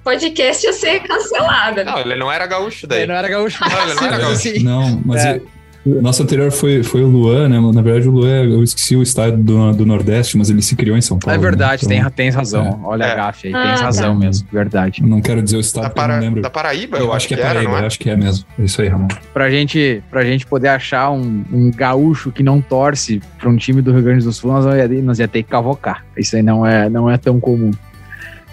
[0.09, 1.83] podcast ia ser cancelado.
[1.83, 3.01] Não, ele não era gaúcho daí.
[3.01, 3.59] Ele não era gaúcho.
[3.61, 4.63] Não, ele não era gaúcho.
[4.63, 5.41] Não, mas é.
[5.85, 7.59] nosso anterior foi, foi o Luan, né?
[7.73, 10.97] Na verdade, o Luan, eu esqueci o estado do, do Nordeste, mas ele se criou
[10.97, 11.37] em São Paulo.
[11.37, 11.97] É verdade, né?
[11.97, 12.65] então, tem, tem razão.
[12.83, 12.87] É.
[12.87, 13.11] Olha é.
[13.11, 14.25] a gafe aí, ah, tem razão tá.
[14.25, 15.01] mesmo, verdade.
[15.01, 16.41] Eu não quero dizer o estado, da, para, não lembro.
[16.41, 17.85] Da Paraíba, eu, eu acho que é Paraíba, era, é?
[17.85, 18.45] acho que é mesmo.
[18.57, 19.07] É isso aí, Ramon.
[19.31, 23.81] Pra gente, pra gente poder achar um, um gaúcho que não torce pra um time
[23.81, 26.03] do Rio Grande do Sul, nós ia, nós ia ter que cavocar.
[26.17, 27.71] Isso aí não é, não é tão comum.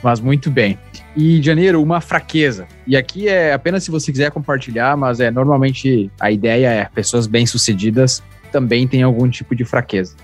[0.02, 0.78] Mas muito bem.
[1.16, 2.66] E, Janeiro, uma fraqueza.
[2.86, 7.26] E aqui é apenas se você quiser compartilhar, mas é normalmente a ideia é pessoas
[7.26, 10.14] bem-sucedidas também têm algum tipo de fraqueza.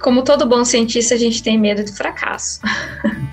[0.00, 2.60] Como todo bom cientista, a gente tem medo de fracasso.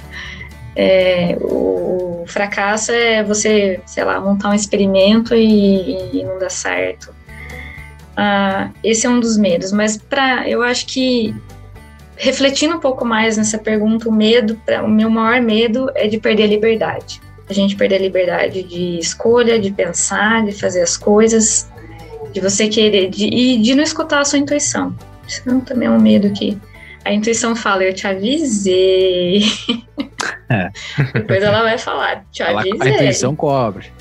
[0.75, 7.15] é, o fracasso é você, sei lá, montar um experimento e, e não dar certo.
[8.15, 11.35] Ah, esse é um dos medos, mas para eu acho que
[12.17, 16.43] refletindo um pouco mais nessa pergunta, o medo, o meu maior medo é de perder
[16.43, 17.21] a liberdade.
[17.49, 21.69] A gente perder a liberdade de escolha, de pensar, de fazer as coisas,
[22.33, 24.93] de você querer, de, e de não escutar a sua intuição.
[25.27, 26.57] Isso também é um medo que
[27.05, 29.43] a intuição fala, eu te avisei.
[30.49, 30.69] É.
[31.13, 32.71] Depois ela vai falar, te avisei.
[32.79, 33.91] A intuição cobre.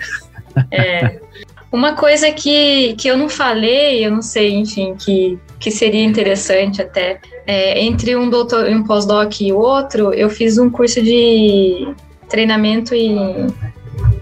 [0.70, 1.18] É.
[1.76, 6.80] Uma coisa que, que eu não falei, eu não sei, enfim, que, que seria interessante
[6.80, 11.86] até, é, entre um doutor, um pós-doc e outro, eu fiz um curso de
[12.30, 13.48] treinamento em,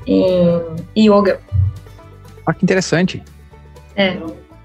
[0.04, 1.40] em yoga.
[2.44, 3.22] Ah, que interessante.
[3.94, 4.16] É.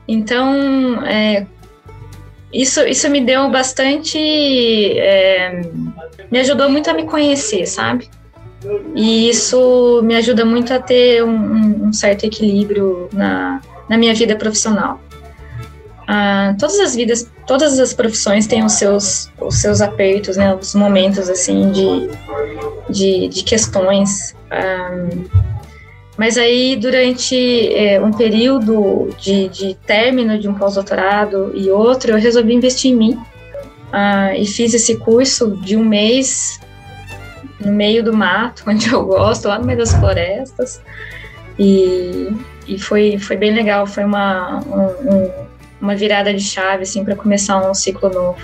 [0.07, 1.45] Então, é,
[2.51, 4.17] isso, isso me deu bastante.
[4.97, 5.61] É,
[6.31, 8.09] me ajudou muito a me conhecer, sabe?
[8.95, 14.35] E isso me ajuda muito a ter um, um certo equilíbrio na, na minha vida
[14.35, 14.99] profissional.
[16.07, 20.73] Ah, todas as vidas, todas as profissões têm os seus, os seus apertos, né, os
[20.73, 22.09] momentos assim de,
[22.89, 24.35] de, de questões.
[24.49, 25.07] Ah,
[26.17, 32.17] mas aí, durante é, um período de, de término de um pós-doutorado e outro, eu
[32.17, 33.19] resolvi investir em mim
[33.93, 36.59] ah, e fiz esse curso de um mês
[37.59, 40.81] no meio do mato, onde eu gosto, lá no meio das florestas.
[41.57, 42.29] E,
[42.67, 45.31] e foi, foi bem legal, foi uma, um,
[45.81, 48.39] uma virada de chave, assim, para começar um ciclo novo.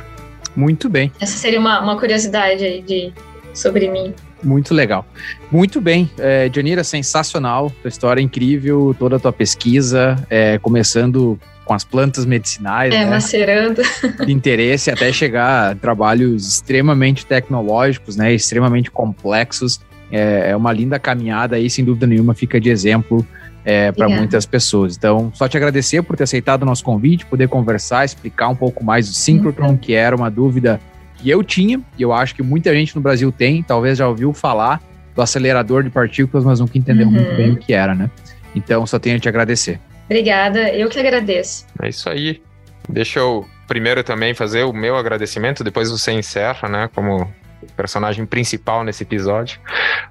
[0.56, 1.12] Muito bem.
[1.20, 3.14] Essa seria uma, uma curiosidade aí de,
[3.54, 4.14] sobre mim.
[4.44, 5.06] Muito legal.
[5.52, 6.10] Muito bem.
[6.18, 7.72] É, Janira, sensacional.
[7.82, 12.94] Tua história é incrível, toda a tua pesquisa, é, começando com as plantas medicinais.
[12.94, 13.10] É, né?
[13.10, 13.82] macerando.
[14.26, 18.34] De interesse até chegar a trabalhos extremamente tecnológicos, né?
[18.34, 19.82] Extremamente complexos.
[20.12, 23.26] É, é uma linda caminhada aí, sem dúvida nenhuma, fica de exemplo
[23.66, 24.96] é, para muitas pessoas.
[24.96, 28.84] Então, só te agradecer por ter aceitado o nosso convite, poder conversar, explicar um pouco
[28.84, 29.78] mais do Synchrotron, uhum.
[29.78, 30.80] que era uma dúvida
[31.18, 34.32] que eu tinha, e eu acho que muita gente no Brasil tem, talvez já ouviu
[34.32, 34.80] falar
[35.16, 37.14] do acelerador de partículas, mas nunca entendeu uhum.
[37.14, 38.12] muito bem o que era, né?
[38.54, 39.80] Então, só tenho a te agradecer.
[40.06, 41.66] Obrigada, eu que agradeço.
[41.82, 42.42] É isso aí.
[42.88, 47.32] Deixa eu primeiro também fazer o meu agradecimento, depois você encerra, né, como
[47.76, 49.60] personagem principal nesse episódio.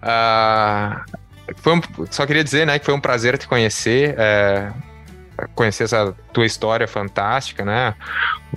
[0.02, 4.72] Uh, um, só queria dizer, né, que foi um prazer te conhecer, é,
[5.54, 7.94] conhecer essa tua história fantástica, né?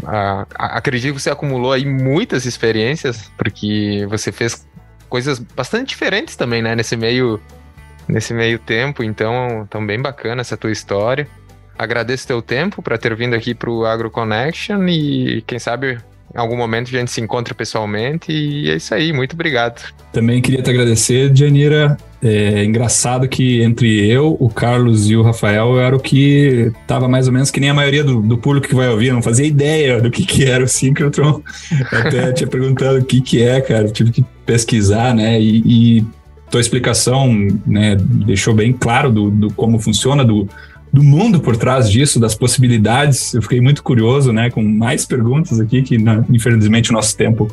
[0.01, 4.67] Uh, acredito que você acumulou aí muitas experiências, porque você fez
[5.09, 7.41] coisas bastante diferentes também, né, nesse meio
[8.07, 11.27] nesse meio tempo, então, tão bem bacana essa tua história.
[11.77, 15.97] Agradeço teu tempo para ter vindo aqui para o Agro Connection e quem sabe
[16.33, 19.81] em algum momento a gente se encontra pessoalmente e é isso aí, muito obrigado.
[20.11, 21.97] Também queria te agradecer, Janira.
[22.21, 27.07] É engraçado que entre eu, o Carlos e o Rafael eu era o que estava
[27.07, 29.45] mais ou menos que nem a maioria do, do público que vai ouvir, não fazia
[29.45, 31.41] ideia do que, que era o Synchrotron.
[31.93, 35.39] Até tinha perguntado o que, que é, cara, tive que pesquisar, né?
[35.39, 36.05] E, e
[36.49, 37.31] tua explicação
[37.65, 40.47] né, deixou bem claro do, do como funciona, do,
[40.91, 43.33] do mundo por trás disso, das possibilidades.
[43.33, 45.97] Eu fiquei muito curioso, né, com mais perguntas aqui que
[46.29, 47.49] infelizmente o nosso tempo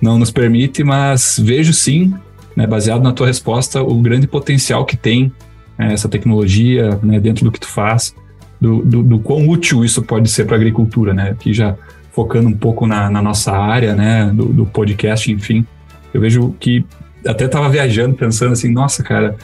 [0.00, 2.14] não nos permite, mas vejo sim,
[2.54, 5.32] né, baseado na tua resposta, o grande potencial que tem
[5.76, 8.14] né, essa tecnologia né, dentro do que tu faz,
[8.60, 11.30] do, do, do quão útil isso pode ser para a agricultura, né?
[11.30, 11.76] Aqui já
[12.12, 15.64] focando um pouco na, na nossa área, né, do, do podcast, enfim,
[16.12, 16.84] eu vejo que
[17.26, 19.36] até estava viajando pensando assim, nossa, cara,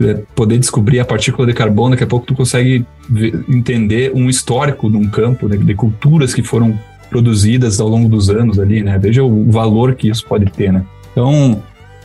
[0.00, 4.28] é, poder descobrir a partícula de carbono, daqui a pouco tu consegue ver, entender um
[4.28, 6.78] histórico de um campo, né, de culturas que foram
[7.10, 8.96] produzidas ao longo dos anos ali, né?
[8.96, 10.84] Veja o valor que isso pode ter, né?
[11.10, 11.60] Então,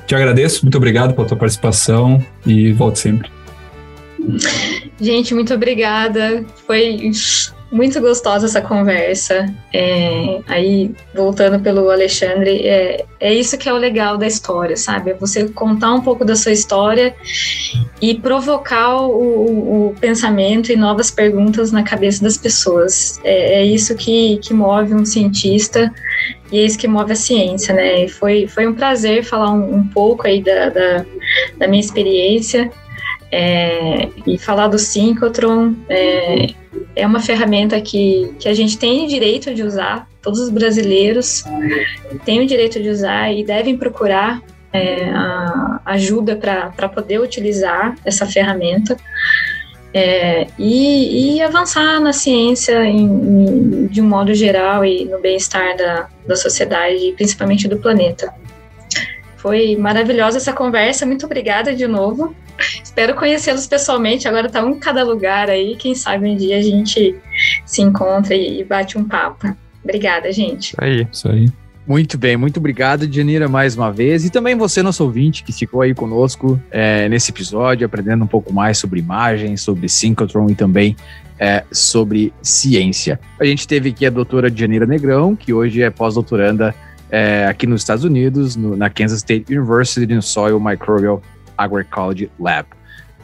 [0.07, 3.29] te agradeço, muito obrigado pela tua participação e volte sempre.
[4.99, 6.43] Gente, muito obrigada.
[6.65, 7.11] Foi
[7.75, 9.53] muito gostosa essa conversa.
[9.73, 15.11] É, aí, voltando pelo Alexandre, é, é isso que é o legal da história, sabe?
[15.11, 17.13] É você contar um pouco da sua história
[18.01, 23.19] e provocar o, o, o pensamento e novas perguntas na cabeça das pessoas.
[23.25, 25.93] É, é, isso que, que move um cientista
[26.53, 28.05] e é isso que move a ciência, né?
[28.05, 31.05] E foi, foi um prazer falar um, um pouco aí da, da,
[31.57, 32.71] da minha experiência.
[33.31, 36.53] É, e falar do Synchrotron é,
[36.95, 41.43] é uma ferramenta que, que a gente tem o direito de usar, todos os brasileiros
[42.23, 44.41] têm o direito de usar e devem procurar
[44.73, 45.09] é,
[45.85, 48.97] ajuda para poder utilizar essa ferramenta.
[49.93, 55.77] É, e, e, avançar na ciência em, em, de um modo geral e no bem-estar
[55.77, 58.33] da, da sociedade, principalmente do planeta.
[59.37, 62.35] Foi maravilhosa essa conversa, muito obrigada de novo.
[62.83, 64.27] Espero conhecê-los pessoalmente.
[64.27, 65.75] Agora tá um em cada lugar aí.
[65.75, 67.15] Quem sabe um dia a gente
[67.65, 69.55] se encontra e bate um papo.
[69.83, 70.73] Obrigada, gente.
[70.79, 71.49] Aí, isso aí.
[71.87, 74.25] Muito bem, muito obrigado, Janira, mais uma vez.
[74.25, 78.51] E também você, nosso ouvinte, que ficou aí conosco é, nesse episódio, aprendendo um pouco
[78.51, 80.95] mais sobre imagens, sobre synchrotron e também
[81.39, 83.19] é, sobre ciência.
[83.39, 86.73] A gente teve aqui a doutora Janira Negrão, que hoje é pós-doutoranda
[87.11, 91.21] é, aqui nos Estados Unidos, no, na Kansas State University, no Soil Microbial
[91.57, 92.67] Agroecology Lab.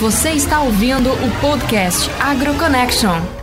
[0.03, 3.42] Você está ouvindo o podcast AgroConnection.